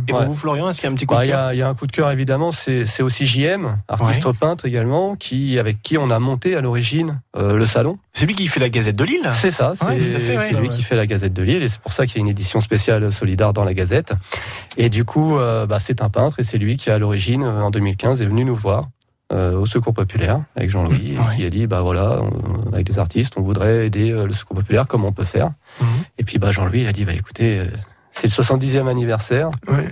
[0.07, 1.63] et pour vous, Florian, est-ce qu'il y a un petit coup de cœur Il y,
[1.63, 2.53] a un coup de cœur, évidemment.
[2.53, 7.57] C'est aussi JM, artiste peintre également, qui, avec qui on a monté à l'origine euh,
[7.57, 7.99] le salon.
[8.13, 11.07] C'est lui qui fait la Gazette de Lille C'est ça, c'est lui qui fait la
[11.07, 11.63] Gazette de Lille.
[11.63, 14.15] Et c'est pour ça qu'il y a une édition spéciale Solidar dans la Gazette.
[14.77, 17.63] Et du coup, euh, bah, c'est un peintre et c'est lui qui, à l'origine, euh,
[17.63, 18.89] en 2015, est venu nous voir.
[19.33, 22.21] Au Secours Populaire avec Jean-Louis qui a dit bah voilà
[22.73, 25.87] avec des artistes on voudrait aider le Secours Populaire comment on peut faire mhm.
[26.19, 27.63] et puis bah Jean-Louis il a dit bah écoutez
[28.15, 29.51] c'est le 70e anniversaire.
[29.69, 29.85] Oui.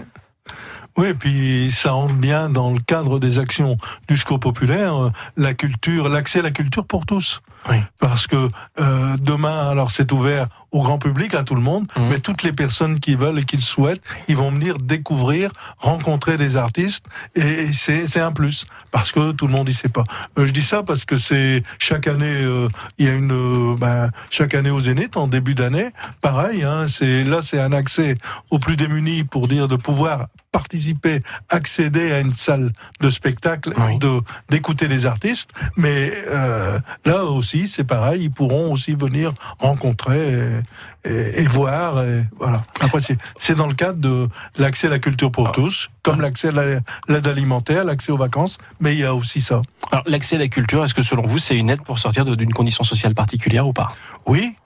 [0.99, 5.11] Oui, et puis ça rentre bien dans le cadre des actions du SCO populaire, euh,
[5.37, 7.41] la culture, l'accès à la culture pour tous.
[7.69, 7.77] Oui.
[7.99, 12.09] Parce que euh, demain, alors c'est ouvert au grand public, à tout le monde, mmh.
[12.09, 16.39] mais toutes les personnes qui veulent et qui le souhaitent, ils vont venir découvrir, rencontrer
[16.39, 17.05] des artistes,
[17.35, 20.05] et c'est un plus, parce que tout le monde y sait pas.
[20.39, 23.77] Euh, je dis ça parce que c'est chaque année, euh, il y a une, euh,
[23.77, 28.17] ben, chaque année au Zénith, en début d'année, pareil, hein, c'est là c'est un accès
[28.51, 34.21] aux plus démunis pour dire de pouvoir participer, accéder à une salle de spectacle, de
[34.51, 40.62] d'écouter les artistes, mais euh, là aussi c'est pareil, ils pourront aussi venir rencontrer
[41.05, 42.03] et, voir.
[42.03, 42.63] Et, voilà.
[42.81, 42.99] Après,
[43.37, 45.53] c'est dans le cadre de l'accès à la culture pour ah.
[45.53, 49.63] tous, comme l'accès à l'aide alimentaire, l'accès aux vacances, mais il y a aussi ça.
[49.91, 52.53] Alors, l'accès à la culture, est-ce que selon vous, c'est une aide pour sortir d'une
[52.53, 53.89] condition sociale particulière ou pas?
[54.27, 54.57] Oui,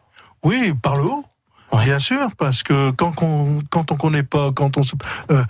[0.42, 1.24] oui, par le haut.
[1.72, 4.82] Bien sûr, parce que quand on quand on connaît pas, quand on
[5.30, 5.44] euh,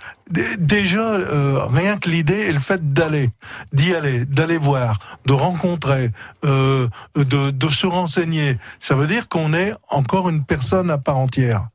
[0.57, 3.29] déjà euh, rien que l'idée et le fait d'aller,
[3.73, 6.11] d'y aller, d'aller voir, de rencontrer,
[6.45, 11.17] euh, de, de se renseigner, ça veut dire qu'on est encore une personne à part
[11.17, 11.67] entière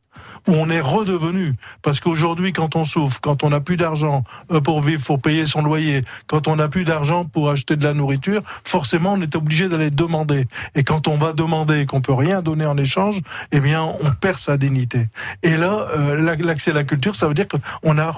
[0.48, 1.54] où on est redevenu.
[1.82, 5.46] Parce qu'aujourd'hui, quand on souffre, quand on n'a plus d'argent euh, pour vivre, pour payer
[5.46, 9.36] son loyer, quand on n'a plus d'argent pour acheter de la nourriture, forcément, on est
[9.36, 10.46] obligé d'aller demander.
[10.74, 13.20] Et quand on va demander et qu'on peut rien donner en échange,
[13.52, 15.08] eh bien, on perd sa dignité.
[15.42, 18.16] Et là, euh, l'accès à la culture, ça veut dire qu'on a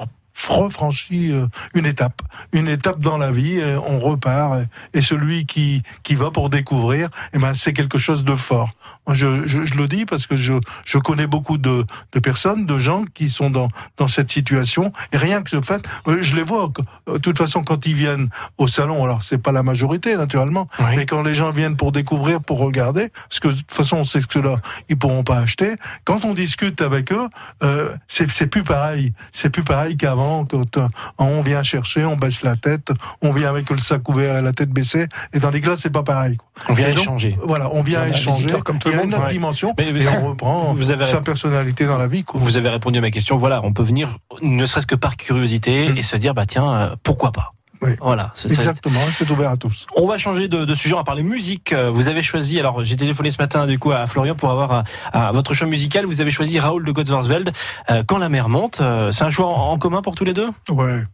[0.49, 2.21] refranchi euh, une étape,
[2.53, 3.61] une étape dans la vie.
[3.87, 4.61] on repart
[4.93, 8.71] et celui qui qui va pour découvrir, eh ben c'est quelque chose de fort.
[9.13, 12.79] Je, je, je, le dis parce que je, je connais beaucoup de, de personnes, de
[12.79, 16.71] gens qui sont dans dans cette situation et rien que ce fait, je les vois.
[17.07, 21.07] De toute façon, quand ils viennent au salon, alors c'est pas la majorité naturellement, mais
[21.07, 24.21] quand les gens viennent pour découvrir, pour regarder, parce que de toute façon on sait
[24.21, 24.57] que ceux-là
[24.89, 25.77] ils pourront pas acheter.
[26.05, 27.29] Quand on discute avec eux,
[27.63, 29.13] euh, c'est plus pareil.
[29.33, 32.91] C'est plus pareil qu'avant quand on vient chercher, on baisse la tête,
[33.23, 35.07] on vient avec le sac ouvert et la tête baissée.
[35.33, 36.37] Et dans les glaces, c'est pas pareil.
[36.37, 36.49] Quoi.
[36.69, 37.37] On vient échanger.
[37.43, 38.47] Voilà, on vient échanger.
[38.65, 39.75] Comme tout le monde, une autre dimension.
[39.79, 42.25] Mais, et on reprend vous avez sa personnalité dans la vie.
[42.25, 42.41] Quoi.
[42.41, 43.37] Vous avez répondu à ma question.
[43.37, 45.99] Voilà, on peut venir, ne serait-ce que par curiosité, mm.
[45.99, 47.53] et se dire, bah tiens, euh, pourquoi pas?
[47.85, 47.93] Oui.
[48.01, 49.87] Voilà, exactement, c'est ouvert à tous.
[49.97, 51.75] On va changer de, de, sujet, on va parler musique.
[51.75, 55.33] Vous avez choisi, alors j'ai téléphoné ce matin du coup à Florian pour avoir à,
[55.33, 56.07] votre choix musical.
[56.07, 57.53] Vous avez choisi Raoul de Gottsvarsveld,
[57.91, 58.81] euh, Quand la mer monte.
[58.81, 60.49] Euh, c'est un choix en, commun pour tous les deux?
[60.71, 61.05] Ouais.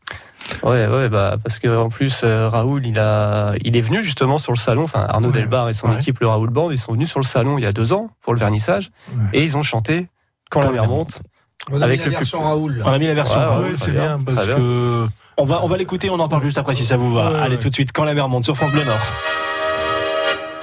[0.63, 4.39] Ouais, ouais, bah parce que en plus euh, Raoul, il a, il est venu justement
[4.39, 4.85] sur le salon.
[4.85, 7.59] Enfin, Arnaud Delbar et son équipe, le Raoul Band, ils sont venus sur le salon
[7.59, 8.91] il y a deux ans pour le vernissage
[9.33, 10.09] et ils ont chanté
[10.51, 11.23] Quand, la mer monte.
[11.71, 12.83] On a avec mis la version Raoul.
[12.85, 13.67] On a mis la version Raoul.
[13.67, 15.07] Ouais, c'est bien parce que
[15.41, 17.43] on va, on va l'écouter, on en parle juste après si ça vous va.
[17.43, 19.01] Allez, tout de suite, quand la mer monte sur France Bleu Nord.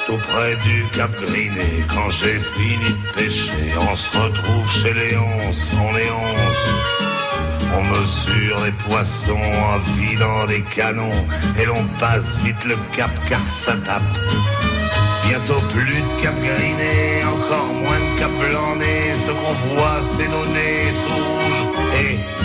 [0.06, 3.52] Tout près du Cap Griné, quand j'ai fini de pêcher,
[3.92, 7.68] on se retrouve chez Léonce, on est onze.
[7.76, 11.26] On mesure les poissons en filant des canons
[11.60, 14.02] et l'on passe vite le cap car ça tape.
[15.28, 20.46] Bientôt plus de Cap Griné, encore moins de Cap Blandé, ce qu'on voit c'est nos
[20.54, 21.68] nez rouges
[22.00, 22.37] et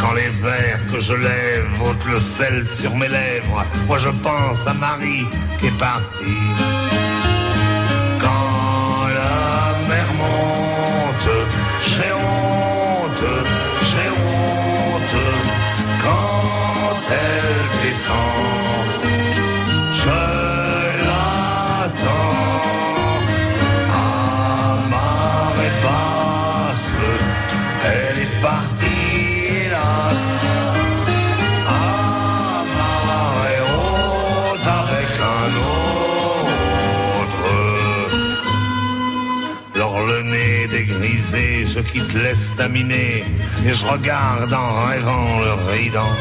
[0.00, 4.66] quand les vers que je lève ôtent le sel sur mes lèvres, moi je pense
[4.66, 5.26] à Marie
[5.58, 6.48] qui est partie.
[8.20, 11.30] Quand la mer monte,
[11.84, 13.28] j'ai honte,
[13.88, 15.18] j'ai honte.
[16.04, 18.67] Quand elle descend,
[41.34, 43.22] je quitte l'estaminet
[43.66, 46.16] et je regarde en rêvant le ridant.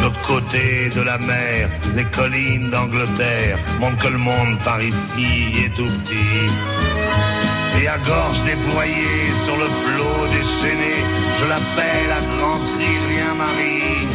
[0.00, 5.74] L'autre côté de la mer, les collines d'Angleterre montrent que le monde par ici est
[5.74, 6.46] tout petit.
[7.82, 10.94] Et à gorge déployée sur le flot déchaîné,
[11.38, 14.06] je l'appelle à grand cri, viens Marie.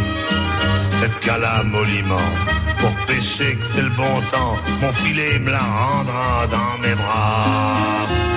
[0.91, 2.29] Peut-être qu'à la moliment,
[2.77, 8.32] pour pêcher que c'est le bon temps, mon filet me la rendra dans mes bras.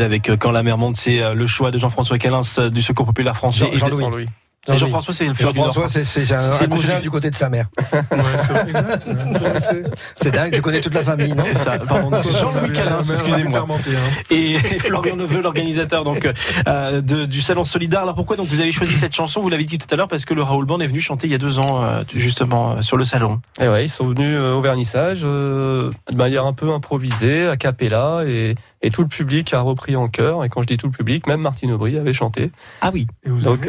[0.00, 2.82] Avec euh, Quand la mer monte, c'est euh, le choix de Jean-François Calins euh, du
[2.82, 3.70] Secours populaire français.
[3.74, 4.28] Jean-Louis.
[4.76, 7.68] Jean-François, c'est le Jean-François, c'est un, cousin du côté de sa mère.
[10.14, 12.10] c'est dingue, tu connais toute la famille, non C'est ça, pardon.
[12.22, 13.66] C'est Jean-Louis Calin, excusez-moi.
[13.68, 13.74] Hein.
[14.30, 16.28] Et Florian Neveu, l'organisateur donc
[16.66, 18.00] euh, de, du Salon Solidaire.
[18.00, 19.40] Alors pourquoi donc vous avez choisi cette chanson?
[19.40, 21.32] Vous l'avez dit tout à l'heure parce que le Raoul Band est venu chanter il
[21.32, 23.40] y a deux ans euh, justement euh, sur le salon.
[23.60, 28.22] Et eh ouais, ils sont venus au vernissage de manière un peu improvisée, a cappella,
[28.26, 30.44] et, et tout le public a repris en chœur.
[30.44, 32.50] Et quand je dis tout le public, même Martine Aubry avait chanté.
[32.80, 33.06] Ah oui.
[33.24, 33.66] donc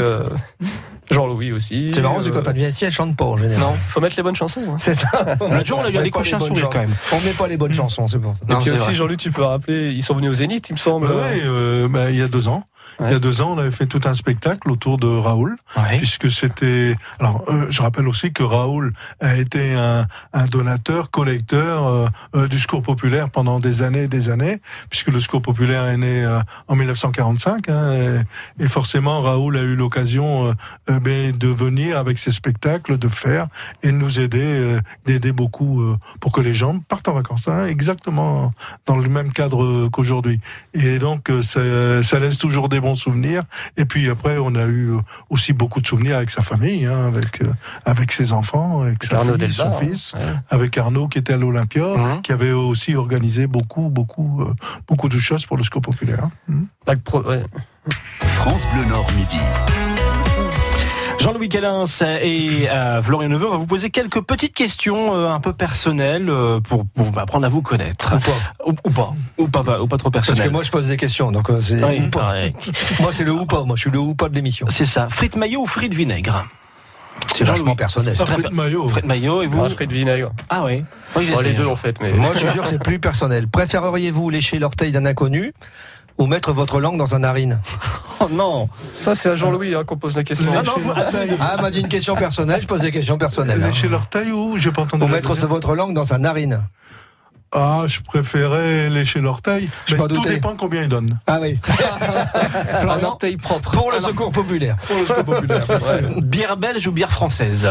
[1.12, 1.92] Jean-Louis aussi.
[1.94, 3.60] C'est marrant, c'est quand elle vient ici, elle chante pas en général.
[3.60, 4.62] Non, faut mettre les bonnes chansons.
[4.70, 4.78] Hein.
[4.78, 5.08] C'est ça.
[5.40, 6.94] L'autre jour, on a eu un sourire quand même.
[7.12, 8.46] On met pas les bonnes chansons, c'est pour ça.
[8.50, 11.08] Et puis aussi, Jean-Louis, tu peux rappeler, ils sont venus au Zénith, il me semble.
[11.08, 12.64] oui, euh, bah, il y a deux ans.
[13.00, 15.58] Il y a deux ans, on avait fait tout un spectacle autour de Raoul,
[15.98, 16.96] puisque c'était.
[17.20, 22.48] Alors, euh, je rappelle aussi que Raoul a été un, un donateur, collecteur euh, euh
[22.48, 26.24] du secours populaire pendant des années et des années, puisque le secours populaire est né
[26.24, 30.54] euh, en 1945, hein, et, et, forcément Raoul a eu l'occasion
[30.88, 33.48] ben, de venir avec ses spectacles, de faire
[33.84, 35.82] et de nous aider, d'aider beaucoup
[36.20, 38.52] pour que les gens partent en vacances, hein, exactement
[38.86, 40.40] dans le même cadre qu'aujourd'hui.
[40.74, 43.44] Et donc, ça, ça laisse toujours toujours des bons souvenirs.
[43.78, 44.92] Et puis après, on a eu
[45.30, 47.52] aussi beaucoup de souvenirs avec sa famille, hein, avec euh,
[47.86, 49.72] avec ses enfants, avec sa Arnaud fille, son hein.
[49.74, 50.14] fils,
[50.50, 52.22] avec Arnaud qui était à l'Olympia, Mhm.
[52.22, 54.54] qui avait aussi organisé beaucoup, beaucoup, euh,
[54.88, 56.30] beaucoup de choses pour le score populaire.
[57.04, 57.44] Pro- ouais.
[58.22, 59.38] France Bleu Nord midi.
[61.20, 61.84] Jean-Louis Calins
[62.22, 66.30] et euh, Florian Neveu, on va vous poser quelques petites questions euh, un peu personnelles
[66.30, 68.16] euh, pour, pour vous apprendre à vous connaître.
[68.16, 68.32] Ou pas.
[68.66, 69.14] Ou, ou pas.
[69.38, 70.48] Ou pas, pas- ou pas trop Parce personnel.
[70.50, 72.34] que moi, je pose des questions, donc euh, c'est Oui, ou pas.
[73.02, 73.64] Moi, c'est le ou pas.
[73.66, 74.68] Moi, je suis le ou pas de l'émission.
[74.70, 75.08] C'est ça.
[75.10, 76.46] Frites maillot ou frites vinaigre?
[77.34, 78.16] C'est vachement personnel.
[78.16, 78.54] Ça, Très Fred.
[78.54, 78.88] Maillot.
[78.88, 79.62] Frites maillot et vous?
[79.66, 80.32] Ah, frites vinaigre.
[80.50, 80.84] Ah oui.
[81.14, 82.14] Bon, j'essaie les deux en fait, mais.
[82.14, 83.48] Moi, je jure, c'est plus personnel.
[83.52, 85.54] Préféreriez-vous lécher l'orteil d'un inconnu?
[86.20, 87.60] Ou mettre votre langue dans un narine
[88.22, 90.52] Oh non Ça, c'est à Jean-Louis hein, qu'on pose la question.
[90.56, 91.36] Ah non, vous- attendez.
[91.40, 93.62] Ah, m'a dit une question personnelle, je pose des questions personnelles.
[93.64, 93.68] hein.
[93.68, 96.62] Lécher leur taille ou j'ai pas entendu Ou mettre deuxième votre langue dans un narine.
[97.52, 99.70] Ah, je préférais lécher l'orteil.
[99.86, 100.30] Je Mais m'en tout doutais.
[100.32, 101.18] dépend combien ils donnent.
[101.26, 101.58] Ah oui.
[102.88, 103.72] Un orteil propre.
[103.72, 104.76] pour le secours populaire.
[104.86, 105.66] Pour le score populaire.
[106.22, 107.68] Bière belge ou bière française?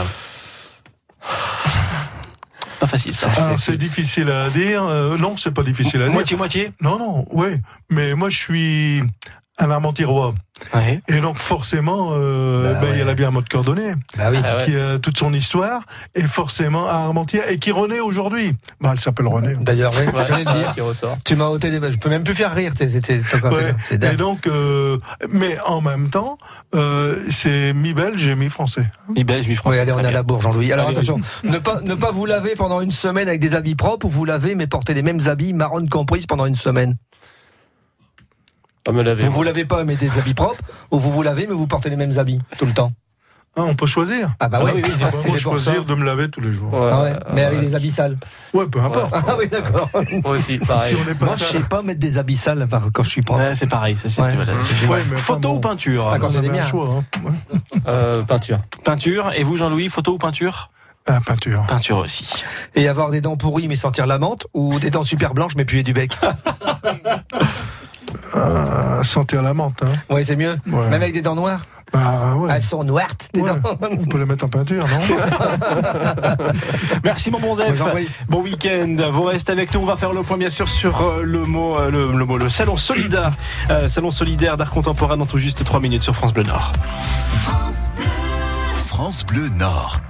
[2.80, 3.30] Pas facile ça.
[3.36, 4.84] Ah, c'est difficile à dire.
[4.84, 6.12] Euh, non, c'est pas difficile à dire.
[6.12, 7.60] Moitié-moitié Non, non, oui.
[7.90, 9.02] Mais moi, je suis
[9.58, 10.34] un Armentirois.
[10.74, 10.98] Oui.
[11.06, 13.04] Et donc, forcément, euh, Bah ben, il y a ouais.
[13.04, 14.38] la bière mode Cordonnet, Bah oui.
[14.44, 14.64] Ah ouais.
[14.64, 15.82] qui a toute son histoire,
[16.16, 18.56] et forcément à Armentières, et qui renaît aujourd'hui.
[18.80, 19.54] Bah, elle s'appelle René.
[19.60, 20.72] D'ailleurs, oui, Ouais, j'allais le dire.
[20.74, 21.16] qui ressort.
[21.24, 21.78] Tu m'as ôté les...
[21.92, 22.74] Je peux même plus faire rire.
[22.74, 23.14] t'es- t'es- t'es
[23.46, 23.74] Ouais.
[23.88, 24.98] c'est Et donc, euh,
[25.30, 26.38] mais en même temps,
[26.74, 28.90] euh, c'est mi-belge et mi-français.
[29.14, 30.10] Mi belge, mi Oui, allez, on est à bien.
[30.10, 30.72] la bourre, Jean-Louis.
[30.72, 33.76] Alors Allez, attention, ne pas ne pas vous laver pendant une semaine avec des habits
[33.76, 36.94] propres ou vous lavez mais porter les mêmes habits marron comprise pendant une semaine.
[38.88, 39.22] Pas me laver.
[39.26, 41.90] Vous vous lavez pas mais des habits propres ou vous vous lavez mais vous portez
[41.90, 42.90] les mêmes habits tout le temps.
[43.54, 44.30] Ah, on peut choisir.
[44.40, 46.72] Ah bah oui, oui, oui, Bah, c'est moi, choisir de me laver tous les jours.
[46.72, 48.16] Ouais, Ah ouais, mais avec des habits sales.
[48.54, 49.12] Ouais, peu importe.
[49.12, 49.90] Ah oui, d'accord.
[49.92, 50.94] Moi aussi, pareil.
[50.94, 53.20] Si on n'est pas Moi, je sais pas mettre des habits sales quand je suis
[53.22, 53.42] propre.
[53.42, 53.94] Ouais, c'est pareil.
[53.98, 54.98] c'est- Ouais.
[55.16, 55.56] Photo bon.
[55.56, 56.64] ou peinture Enfin, quand c'est des miens.
[56.64, 56.88] choix.
[56.88, 57.04] Hein.
[57.24, 57.58] Ouais.
[57.88, 58.58] Euh, peinture.
[58.84, 59.32] Peinture.
[59.36, 60.70] Et vous, Jean-Louis, photo ou peinture
[61.06, 61.66] Ah, peinture.
[61.66, 62.26] Peinture aussi.
[62.74, 65.64] Et avoir des dents pourries mais sentir la menthe ou des dents super blanches mais
[65.64, 66.16] puer du bec.
[68.34, 69.82] Ah, sentir la menthe.
[69.82, 69.92] Hein.
[70.14, 70.58] Ouais, c'est mieux.
[70.66, 70.84] Ouais.
[70.88, 71.64] Même avec des dents noires.
[71.92, 72.50] Bah ouais.
[72.54, 73.48] Elles sont noires, tes Ouais.
[73.50, 73.78] dents.
[73.90, 75.16] On peut les mettre en peinture, non
[77.04, 77.82] Merci mon bon Zef.
[78.28, 78.96] Bon week-end.
[79.12, 79.80] Vous restez avec nous.
[79.80, 82.36] On va faire le point bien sûr sur euh, le mot, euh, le, le mot,
[82.38, 83.32] le salon solidaire,
[83.70, 86.72] euh, salon solidaire d'art contemporain dans tout juste 3 minutes sur France Bleu Nord.
[88.86, 90.00] France Bleu Nord.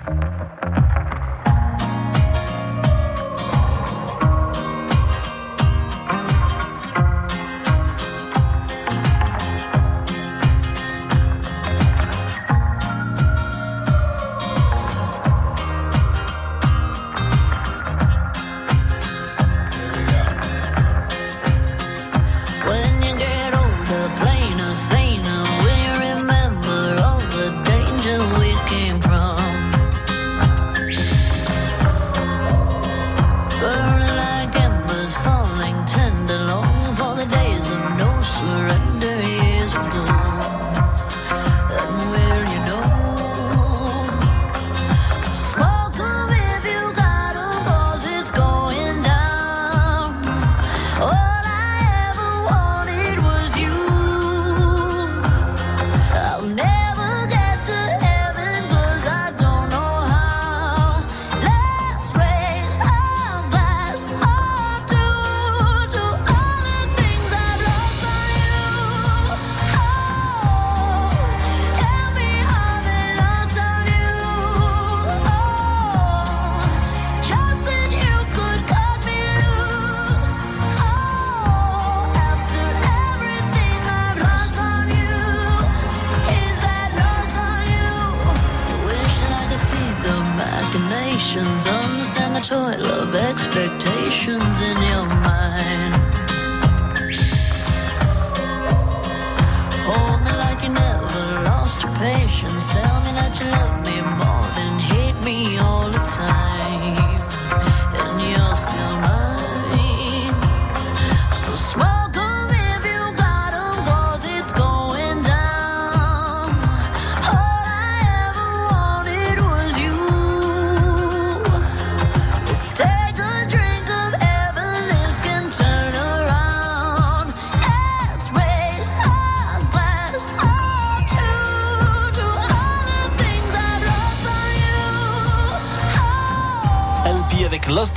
[99.99, 102.65] Hold me like you never lost your patience.
[102.73, 105.78] Tell me that you love me more than hate me all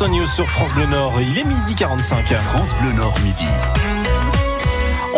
[0.09, 1.21] You sur France Bleu Nord.
[1.21, 2.33] Il est midi 45.
[2.33, 3.45] France Bleu Nord midi.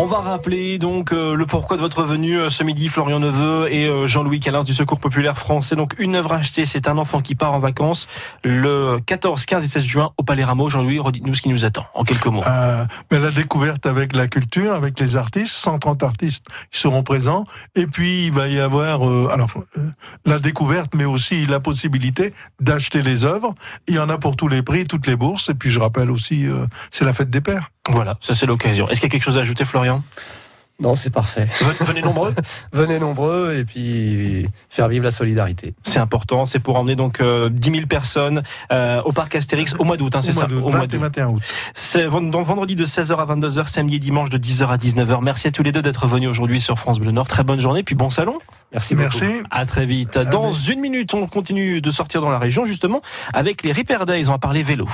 [0.04, 3.72] On va rappeler donc euh, le pourquoi de votre venue euh, ce midi, Florian Neveu
[3.72, 5.78] et euh, Jean-Louis Calins du Secours Populaire Français.
[5.78, 8.10] Donc une œuvre achetée, c'est un enfant qui part en vacances
[8.44, 10.70] le 14, 15 et 16 juin au Palais Rameau.
[10.70, 12.44] Jean-Louis, redites-nous ce qui nous attend en quelques mots.
[12.46, 17.46] Euh, mais la découverte avec la culture, avec les artistes, 130 artistes qui seront présents.
[17.76, 19.52] Et puis il va y avoir euh, alors
[20.26, 23.56] la découverte, mais aussi la possibilité d'acheter les œuvres.
[23.88, 25.48] Il y en a pour tous les prix, toutes les bourses.
[25.48, 26.46] Et puis je rappelle aussi,
[26.92, 27.70] c'est la fête des pères.
[27.90, 28.88] Voilà, ça c'est l'occasion.
[28.88, 30.04] Est-ce qu'il y a quelque chose à ajouter, Florian?
[30.80, 31.48] Non, c'est parfait.
[31.82, 32.34] Venez nombreux
[32.74, 35.76] Venez nombreux et puis faire vivre la solidarité.
[35.84, 39.84] C'est important, c'est pour emmener donc euh, 10 000 personnes euh, au parc Astérix au
[39.84, 41.44] mois d'août, hein, c'est Au ça mois d'août, 20 et 21 août.
[41.74, 45.20] C'est donc vendredi de 16h à 22h, samedi et dimanche de 10h à 19h.
[45.22, 47.28] Merci à tous les deux d'être venus aujourd'hui sur France Bleu Nord.
[47.28, 48.40] Très bonne journée, puis bon salon.
[48.72, 49.26] Merci Merci.
[49.52, 50.18] À très vite.
[50.18, 54.28] Dans une minute, on continue de sortir dans la région justement avec les Repair Days.
[54.28, 54.88] On va parler vélo.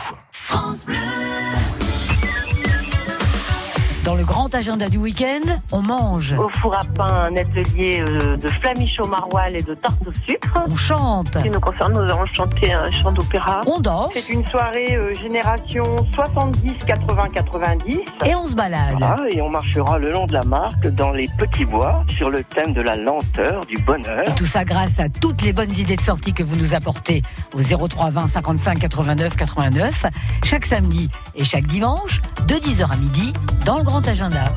[4.09, 8.37] Dans le grand agenda du week-end, on mange, Au four à pain, un atelier euh,
[8.37, 10.49] de flamiche au maroilles et de tarte au sucre.
[10.67, 13.61] on chante, Ce qui nous concerne, nous allons chanter un chant d'opéra.
[13.67, 15.83] on danse C'est une soirée euh, génération
[16.15, 17.99] 70, 80, 90.
[18.25, 18.95] et on se balade.
[18.99, 22.43] Ah, et on marchera le long de la marque dans les petits bois sur le
[22.43, 24.27] thème de la lenteur, du bonheur.
[24.27, 27.21] Et tout ça grâce à toutes les bonnes idées de sortie que vous nous apportez
[27.53, 30.05] au 03 20 55 89 89
[30.45, 33.33] chaque samedi et chaque dimanche de 10h à midi
[33.65, 34.51] dans le grand agenda.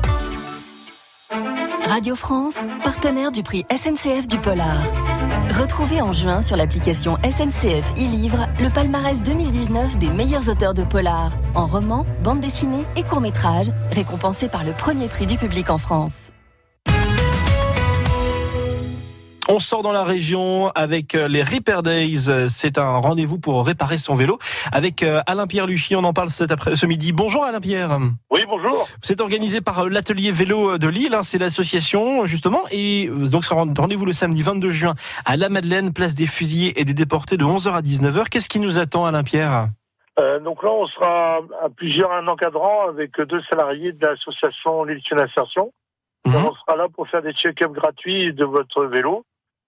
[1.85, 4.83] Radio France, partenaire du prix SNCF du Polar.
[5.51, 11.31] Retrouvez en juin sur l'application SNCF e-Livre le palmarès 2019 des meilleurs auteurs de polar,
[11.53, 16.32] en roman, bande dessinée et court-métrage, récompensés par le premier prix du public en France.
[19.55, 22.47] On sort dans la région avec euh, les Repair Days.
[22.47, 24.39] C'est un rendez-vous pour réparer son vélo
[24.71, 25.95] avec euh, Alain-Pierre Luchy.
[25.95, 27.11] On en parle cet après ce midi.
[27.11, 27.99] Bonjour Alain-Pierre.
[28.31, 28.87] Oui, bonjour.
[29.03, 31.13] C'est organisé par euh, l'atelier vélo de Lille.
[31.13, 32.61] hein, C'est l'association justement.
[32.71, 36.81] Et donc c'est un rendez-vous le samedi 22 juin à La Madeleine, place des fusillés
[36.81, 38.29] et des déportés de 11h à 19h.
[38.31, 39.67] Qu'est-ce qui nous attend Alain-Pierre
[40.19, 44.99] Euh, donc là, on sera à plusieurs un encadrant avec deux salariés de l'association Lille
[45.11, 45.71] Insertion.
[46.25, 49.23] Et On sera là pour faire des check-ups gratuits de votre vélo.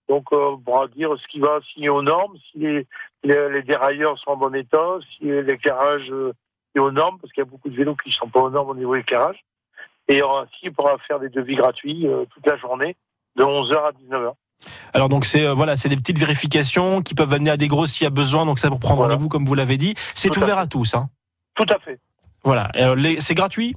[0.09, 2.87] Donc, euh, on pourra dire ce qui va, s'il est aux normes, si les,
[3.23, 6.33] les, les dérailleurs sont en bon état, si l'éclairage euh,
[6.75, 8.49] est aux normes, parce qu'il y a beaucoup de vélos qui ne sont pas aux
[8.49, 9.43] normes au niveau éclairage.
[10.07, 12.95] Et ainsi, on pourra faire des devis gratuits euh, toute la journée,
[13.35, 14.33] de 11h à 19h.
[14.93, 17.91] Alors donc c'est euh, voilà, c'est des petites vérifications qui peuvent amener à des grosses
[17.91, 18.45] s'il y a besoin.
[18.45, 19.95] Donc ça pour prendre rendez-vous comme vous l'avez dit.
[20.13, 20.93] C'est à ouvert à tous.
[20.93, 21.09] Hein.
[21.55, 21.99] Tout à fait.
[22.43, 22.69] Voilà.
[22.77, 23.75] Euh, c'est gratuit?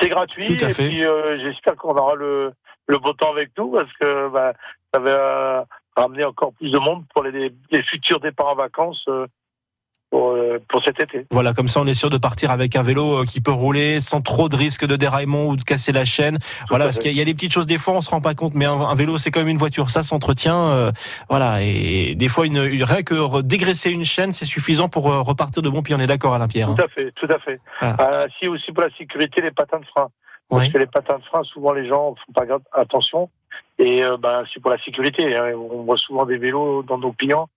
[0.00, 0.46] C'est gratuit.
[0.46, 0.88] Tout à et fait.
[0.88, 2.52] puis euh, j'espère qu'on aura le,
[2.88, 4.54] le beau temps avec nous parce que bah,
[4.92, 5.64] ça va
[5.96, 9.26] ramener encore plus de monde pour les, les futurs départs en vacances euh,
[10.10, 11.26] pour, euh, pour cet été.
[11.30, 14.00] Voilà, comme ça on est sûr de partir avec un vélo euh, qui peut rouler
[14.00, 16.38] sans trop de risque de déraillement ou de casser la chaîne.
[16.70, 18.54] voilà, parce qu'il y a des petites choses des fois on se rend pas compte,
[18.54, 20.70] mais un, un vélo c'est quand même une voiture, ça s'entretient.
[20.70, 20.92] euh,
[21.28, 25.20] voilà, et des fois une, une- rien que dégraisser une chaîne c'est suffisant pour euh,
[25.20, 25.94] repartir de bon pied.
[25.94, 26.70] On est d'accord, Alain Pierre.
[26.70, 26.76] hein.
[26.78, 27.60] Tout à fait, tout à fait.
[27.82, 27.96] Ah.
[28.00, 30.08] Euh, si aussi pour la sécurité, les patins de frein.
[30.48, 30.72] Parce Oui.
[30.72, 33.28] que les patins de frein, souvent les gens font pas attention.
[33.78, 35.36] Et euh, ben, c'est pour la sécurité.
[35.36, 35.52] hein.
[35.56, 37.48] On voit souvent des vélos dans nos clients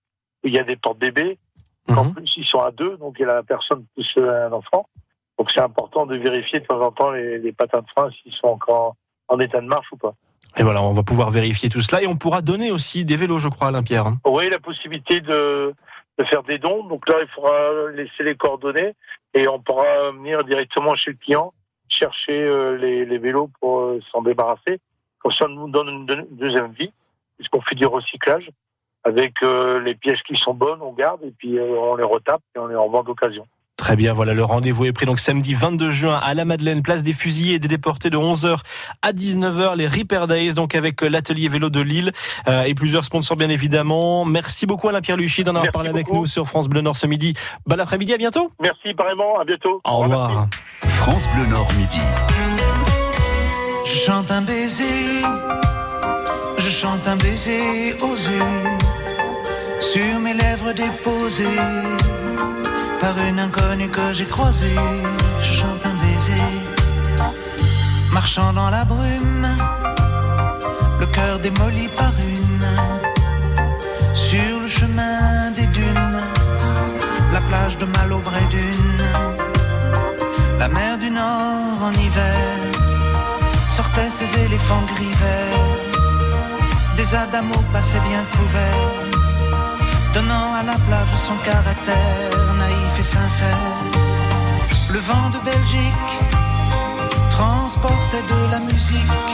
[0.44, 1.38] où il y a des portes bébés.
[1.90, 1.98] Mhm.
[1.98, 4.88] En plus, ils sont à deux, donc il y a la personne pousse un enfant.
[5.40, 8.34] Donc c'est important de vérifier de temps en temps les, les patins de frein s'ils
[8.34, 8.96] sont encore
[9.28, 10.14] en état de marche ou pas.
[10.58, 13.40] Et voilà, on va pouvoir vérifier tout cela et on pourra donner aussi des vélos,
[13.40, 14.06] je crois, Alain Pierre.
[14.06, 14.18] hein.
[14.26, 15.74] Oui, la possibilité de,
[16.20, 16.84] de faire des dons.
[16.86, 18.94] Donc là, il faudra laisser les coordonnées
[19.34, 21.54] et on pourra venir directement chez le client
[21.90, 24.80] chercher euh, les, les vélos pour euh, s'en débarrasser.
[25.24, 26.92] Comme ça, on nous donne une, deux- deuxième vie,
[27.38, 28.50] puisqu'on fait du recyclage.
[29.04, 32.42] Avec euh, les pièces qui sont bonnes, on garde et puis euh, on les retape
[32.56, 33.48] et on les revend d'occasion.
[33.76, 37.02] Très bien, voilà, le rendez-vous est pris donc samedi 22 juin à la Madeleine, place
[37.02, 38.60] des fusillés et des déportés de 11h
[39.02, 42.12] à 19h, les Repair Days, donc avec euh, l'atelier vélo de Lille
[42.48, 44.24] euh, et plusieurs sponsors bien évidemment.
[44.24, 46.96] Merci beaucoup Alain Pierre Luchy d'en avoir Merci parlé avec nous sur France Bleu Nord
[46.96, 47.34] ce midi.
[47.66, 48.52] Bon après-midi, à bientôt.
[48.62, 49.82] Merci, pareillement, à bientôt.
[49.84, 50.46] Au revoir.
[50.84, 51.98] France Bleu Nord midi.
[53.84, 54.44] Je chante un
[56.58, 58.40] je chante un baiser osé
[59.80, 61.60] sur mes lèvres déposées
[63.02, 64.76] par une inconnue que j'ai croisée.
[65.42, 66.48] Je chante un baiser,
[68.14, 69.48] marchant dans la brume,
[71.00, 72.68] le cœur démoli par une,
[74.14, 76.22] sur le chemin des dunes,
[77.34, 79.04] la plage de Malo dune,
[80.60, 82.51] la mer du Nord en hiver
[83.92, 86.96] sortaient ces éléphants gris verts.
[86.98, 89.10] Des adamos passaient bien couverts,
[90.14, 93.82] donnant à la plage son caractère naïf et sincère.
[94.90, 96.14] Le vent de Belgique
[97.30, 99.32] transportait de la musique,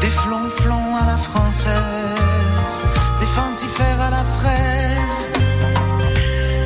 [0.00, 2.84] des flonflons à la française,
[3.20, 5.28] des fancifères à la fraise.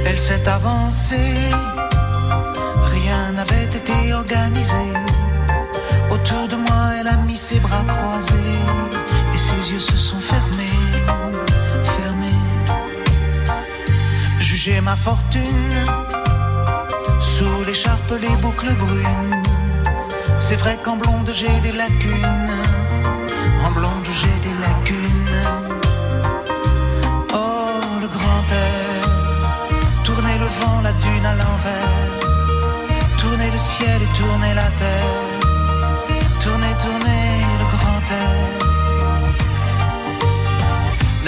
[0.05, 1.35] Elle s'est avancée,
[2.97, 4.85] rien n'avait été organisé.
[6.11, 6.57] Autour de
[7.37, 8.59] ses bras croisés
[9.35, 10.81] et ses yeux se sont fermés,
[11.83, 12.43] fermés.
[14.39, 15.87] Jugez ma fortune
[17.21, 19.43] sous l'écharpe, les boucles brunes.
[20.39, 22.57] C'est vrai qu'en blonde j'ai des lacunes,
[23.65, 24.42] en blonde j'ai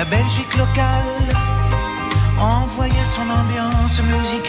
[0.05, 1.32] La Belgique locale
[2.38, 4.43] envoyait son ambiance musicale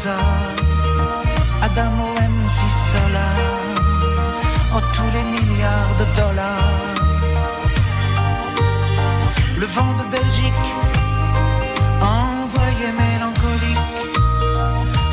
[0.00, 0.56] hasard.
[1.62, 2.58] Adamo MC
[2.90, 3.30] Sola,
[4.72, 6.94] en tous les milliards de dollars.
[9.58, 10.68] Le vent de Belgique
[12.00, 13.98] envoyé mélancolique,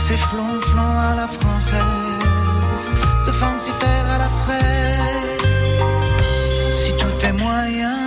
[0.07, 2.83] ses flonflons à la française,
[3.25, 5.47] de fancifère à la fraise.
[6.75, 7.99] Si tout est moyen,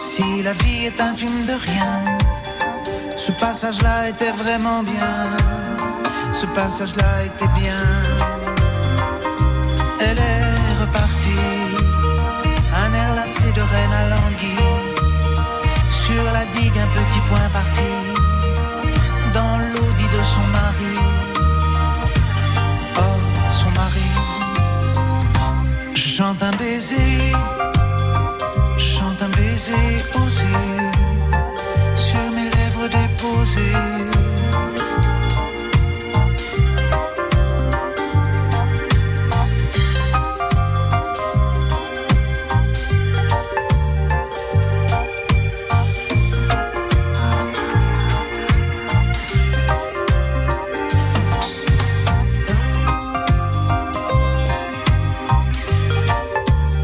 [0.00, 2.17] si la vie est un film de rien,
[3.28, 5.36] ce passage-là était vraiment bien,
[6.32, 7.97] ce passage-là était bien.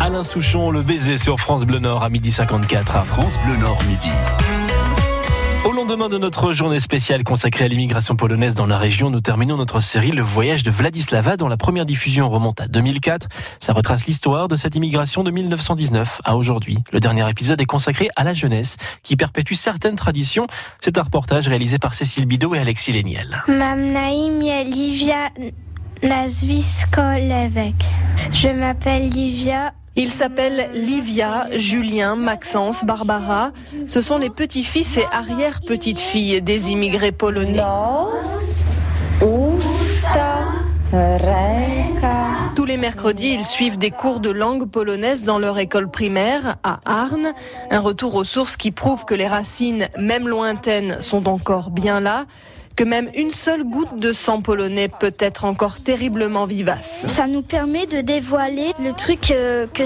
[0.01, 3.05] Alain Souchon, le baiser sur France Bleu Nord à midi 54.
[3.05, 4.09] France Bleu Nord midi.
[5.65, 9.57] Au lendemain de notre journée spéciale consacrée à l'immigration polonaise dans la région, nous terminons
[9.57, 13.29] notre série Le voyage de Vladislava dont la première diffusion remonte à 2004.
[13.61, 16.77] Ça retrace l'histoire de cette immigration de 1919 à aujourd'hui.
[16.93, 20.47] Le dernier épisode est consacré à la jeunesse qui perpétue certaines traditions.
[20.81, 23.43] C'est un reportage réalisé par Cécile Bidot et Alexis Léniel.
[28.33, 29.73] Je m'appelle Livia.
[29.97, 33.53] Ils s'appellent Livia, Julien, Maxence, Barbara.
[33.87, 37.63] Ce sont les petits-fils et arrière-petites-filles des immigrés polonais.
[42.57, 46.81] Tous les mercredis, ils suivent des cours de langue polonaise dans leur école primaire à
[46.85, 47.33] Arnes.
[47.71, 52.27] Un retour aux sources qui prouve que les racines, même lointaines, sont encore bien là
[52.77, 57.05] que même une seule goutte de sang polonais peut être encore terriblement vivace.
[57.07, 59.85] Ça nous permet de dévoiler le truc euh, que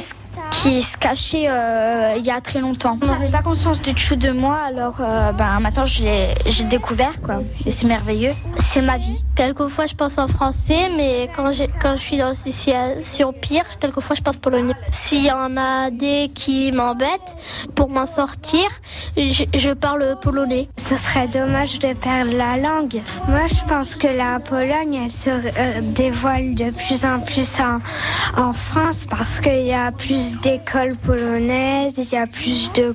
[0.50, 2.98] qui se cachait euh, il y a très longtemps.
[3.02, 6.34] On n'avait pas conscience du dessous de moi, alors euh, ben, maintenant j'ai
[6.64, 7.42] découvert quoi.
[7.66, 8.32] Et c'est merveilleux.
[8.58, 9.22] C'est ma vie.
[9.36, 14.16] Quelquefois je pense en français, mais quand, quand je suis dans une situation pire, quelquefois
[14.16, 14.74] je pense polonais.
[14.90, 17.36] S'il y en a des qui m'embêtent,
[17.74, 18.64] pour m'en sortir,
[19.16, 20.68] je, je, parle polonais.
[20.76, 23.00] Ce serait dommage de perdre la langue.
[23.28, 27.78] Moi je pense que la Pologne, elle se euh, dévoile de plus en plus en,
[28.40, 32.94] en France parce qu'il y a plus d'écoles polonaises, il y a plus de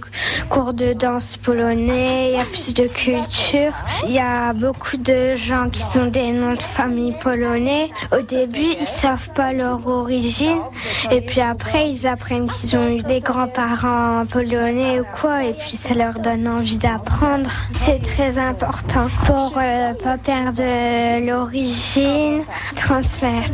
[0.49, 3.73] cours de danse polonais, il y a plus de culture.
[4.05, 7.89] Il y a beaucoup de gens qui sont des noms de famille polonais.
[8.11, 10.61] Au début, ils savent pas leur origine
[11.11, 15.75] et puis après, ils apprennent qu'ils ont eu des grands-parents polonais ou quoi et puis
[15.75, 17.49] ça leur donne envie d'apprendre.
[17.71, 20.63] C'est très important pour euh, pas perdre
[21.25, 22.43] l'origine,
[22.75, 23.51] transmettre.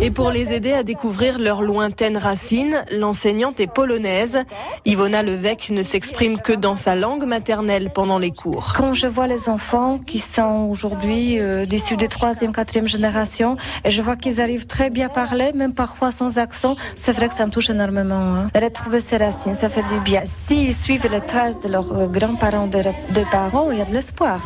[0.00, 4.38] Et pour les aider à découvrir leurs lointaines racines, l'enseignante est polonaise.
[4.84, 8.74] Ivona Levesque ne s'exprime que dans sa langue maternelle pendant les cours.
[8.76, 13.90] Quand je vois les enfants qui sont aujourd'hui euh, issus des troisième, quatrième génération, et
[13.90, 17.34] je vois qu'ils arrivent très bien à parler, même parfois sans accent, c'est vrai que
[17.34, 18.14] ça me touche énormément.
[18.14, 18.50] Hein.
[18.54, 20.22] Retrouver ses racines, ça fait du bien.
[20.24, 23.92] S'ils suivent les traces de leurs euh, grands-parents, de, de parents, il y a de
[23.92, 24.40] l'espoir.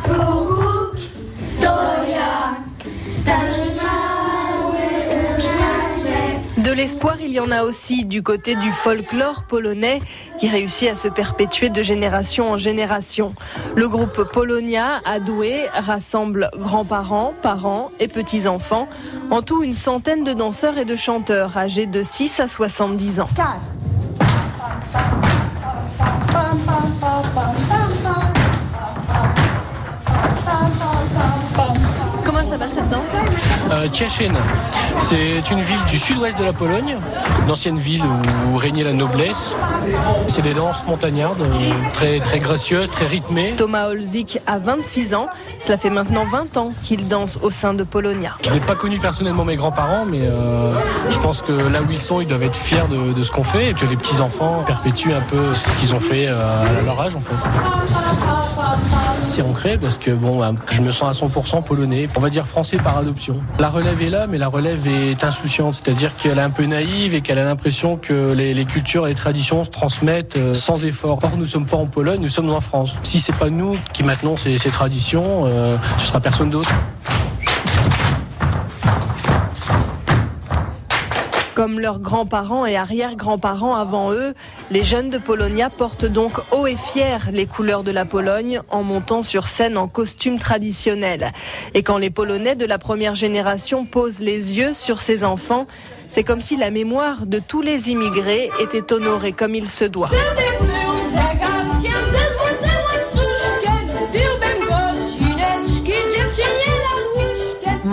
[6.65, 10.01] De l'espoir, il y en a aussi du côté du folklore polonais
[10.39, 13.35] qui réussit à se perpétuer de génération en génération.
[13.75, 18.87] Le groupe Polonia à Douai rassemble grands-parents, parents et petits-enfants.
[19.31, 23.29] En tout, une centaine de danseurs et de chanteurs âgés de 6 à 70 ans.
[32.53, 33.01] S'appelle cette danse
[33.71, 33.87] euh,
[34.99, 36.97] c'est une ville du sud-ouest de la Pologne,
[37.49, 38.03] l'ancienne ville
[38.47, 39.57] où régnait la noblesse.
[40.29, 43.55] C'est des danses montagnardes, euh, très, très gracieuses, très rythmées.
[43.57, 45.29] Thomas Olzik a 26 ans.
[45.61, 48.37] Cela fait maintenant 20 ans qu'il danse au sein de Polonia.
[48.45, 50.75] Je n'ai pas connu personnellement mes grands-parents, mais euh,
[51.09, 53.45] je pense que là où ils sont, ils doivent être fiers de, de ce qu'on
[53.45, 57.17] fait et que les petits-enfants perpétuent un peu ce qu'ils ont fait à leur âge
[57.17, 57.35] en fait.
[59.33, 62.45] C'est ancré parce que bon, bah, je me sens à 100% polonais, on va dire
[62.45, 63.41] français par adoption.
[63.59, 67.15] La relève est là, mais la relève est insouciante, c'est-à-dire qu'elle est un peu naïve
[67.15, 70.85] et qu'elle a l'impression que les, les cultures et les traditions se transmettent euh, sans
[70.85, 71.19] effort.
[71.23, 72.99] Or, nous sommes pas en Pologne, nous sommes en France.
[73.05, 76.75] Si c'est pas nous qui maintenons ces, ces traditions, euh, ce sera personne d'autre.
[81.55, 84.33] Comme leurs grands-parents et arrière-grands-parents avant eux,
[84.71, 88.83] les jeunes de Polonia portent donc haut et fiers les couleurs de la Pologne en
[88.83, 91.33] montant sur scène en costume traditionnel.
[91.75, 95.67] Et quand les Polonais de la première génération posent les yeux sur ces enfants,
[96.09, 100.11] c'est comme si la mémoire de tous les immigrés était honorée comme il se doit.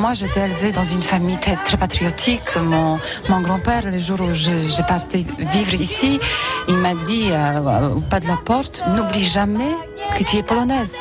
[0.09, 2.55] Moi, j'étais élevée dans une famille très, patriotique.
[2.55, 2.97] Mon,
[3.41, 6.19] grand-père, le jour où je, je partais vivre ici,
[6.67, 9.69] il m'a dit euh, au pas de la porte, n'oublie jamais
[10.15, 10.97] que tu es polonaise.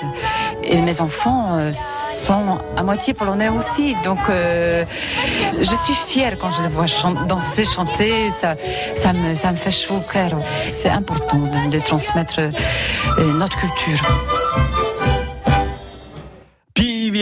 [0.64, 3.96] Et mes enfants euh, sont à moitié polonais aussi.
[4.04, 4.84] Donc, euh,
[5.58, 6.84] je suis fière quand je les vois
[7.26, 8.30] danser, chanter.
[8.30, 8.56] Ça,
[8.94, 10.32] ça, me, fait chaud au cœur.
[10.66, 11.38] C'est important
[11.70, 12.40] de, transmettre
[13.38, 14.02] notre culture.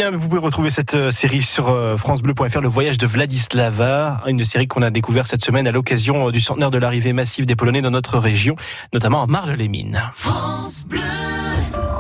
[0.09, 4.45] Bien, vous pouvez retrouver cette euh, série sur euh, francebleu.fr, le voyage de Vladislava, une
[4.45, 7.57] série qu'on a découvert cette semaine à l'occasion euh, du centenaire de l'arrivée massive des
[7.57, 8.55] Polonais dans notre région,
[8.95, 10.01] notamment à Marle-les-Mines.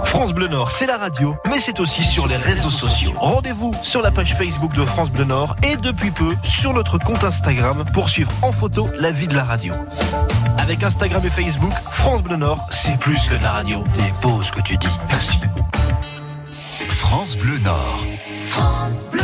[0.04, 3.12] France Bleu Nord, c'est la radio, mais c'est aussi sur les réseaux sociaux.
[3.16, 7.24] Rendez-vous sur la page Facebook de France Bleu Nord et depuis peu sur notre compte
[7.24, 9.74] Instagram pour suivre en photo la vie de la radio.
[10.59, 13.82] Avec Instagram et Facebook, France Bleu Nord, c'est plus que de la radio.
[13.96, 14.86] Les pauses que tu dis.
[15.09, 15.40] Merci.
[17.09, 18.18] France Bleu Nord.
[18.48, 19.22] France Bleu.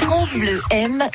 [0.00, 1.08] France Bleu aime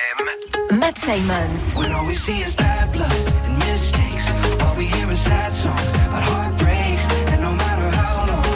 [0.71, 1.61] Matt Simons.
[1.75, 3.11] When all we see is bad blood
[3.45, 4.31] and mistakes.
[4.63, 7.05] All we hear is sad songs about heartbreaks.
[7.31, 8.47] And no matter how long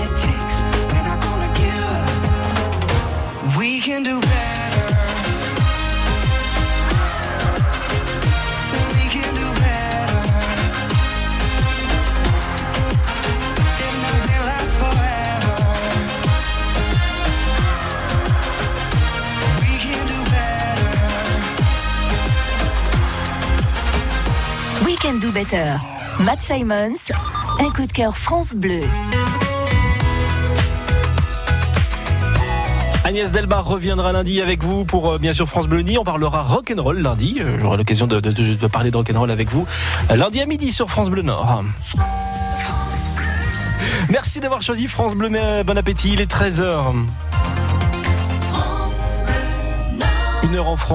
[0.00, 0.56] it takes,
[0.90, 1.84] we're not gonna give
[3.52, 3.58] up.
[3.58, 4.37] We can do better.
[25.02, 25.74] Can Do Better.
[26.20, 26.94] Matt Simons,
[27.60, 28.82] un coup de cœur France Bleu.
[33.04, 35.84] Agnès Delbar reviendra lundi avec vous pour euh, bien sûr France Bleu.
[35.98, 37.38] On parlera rock'n'roll lundi.
[37.40, 39.66] Euh, J'aurai l'occasion de, de- de- parler de rock'n'roll avec vous
[40.10, 41.62] euh, lundi à midi sur France Bleu Nord.
[44.10, 45.30] Merci d'avoir choisi France Bleu.
[45.64, 46.10] Bon appétit.
[46.12, 46.92] Il est 13h.
[50.44, 50.86] Une heure en France.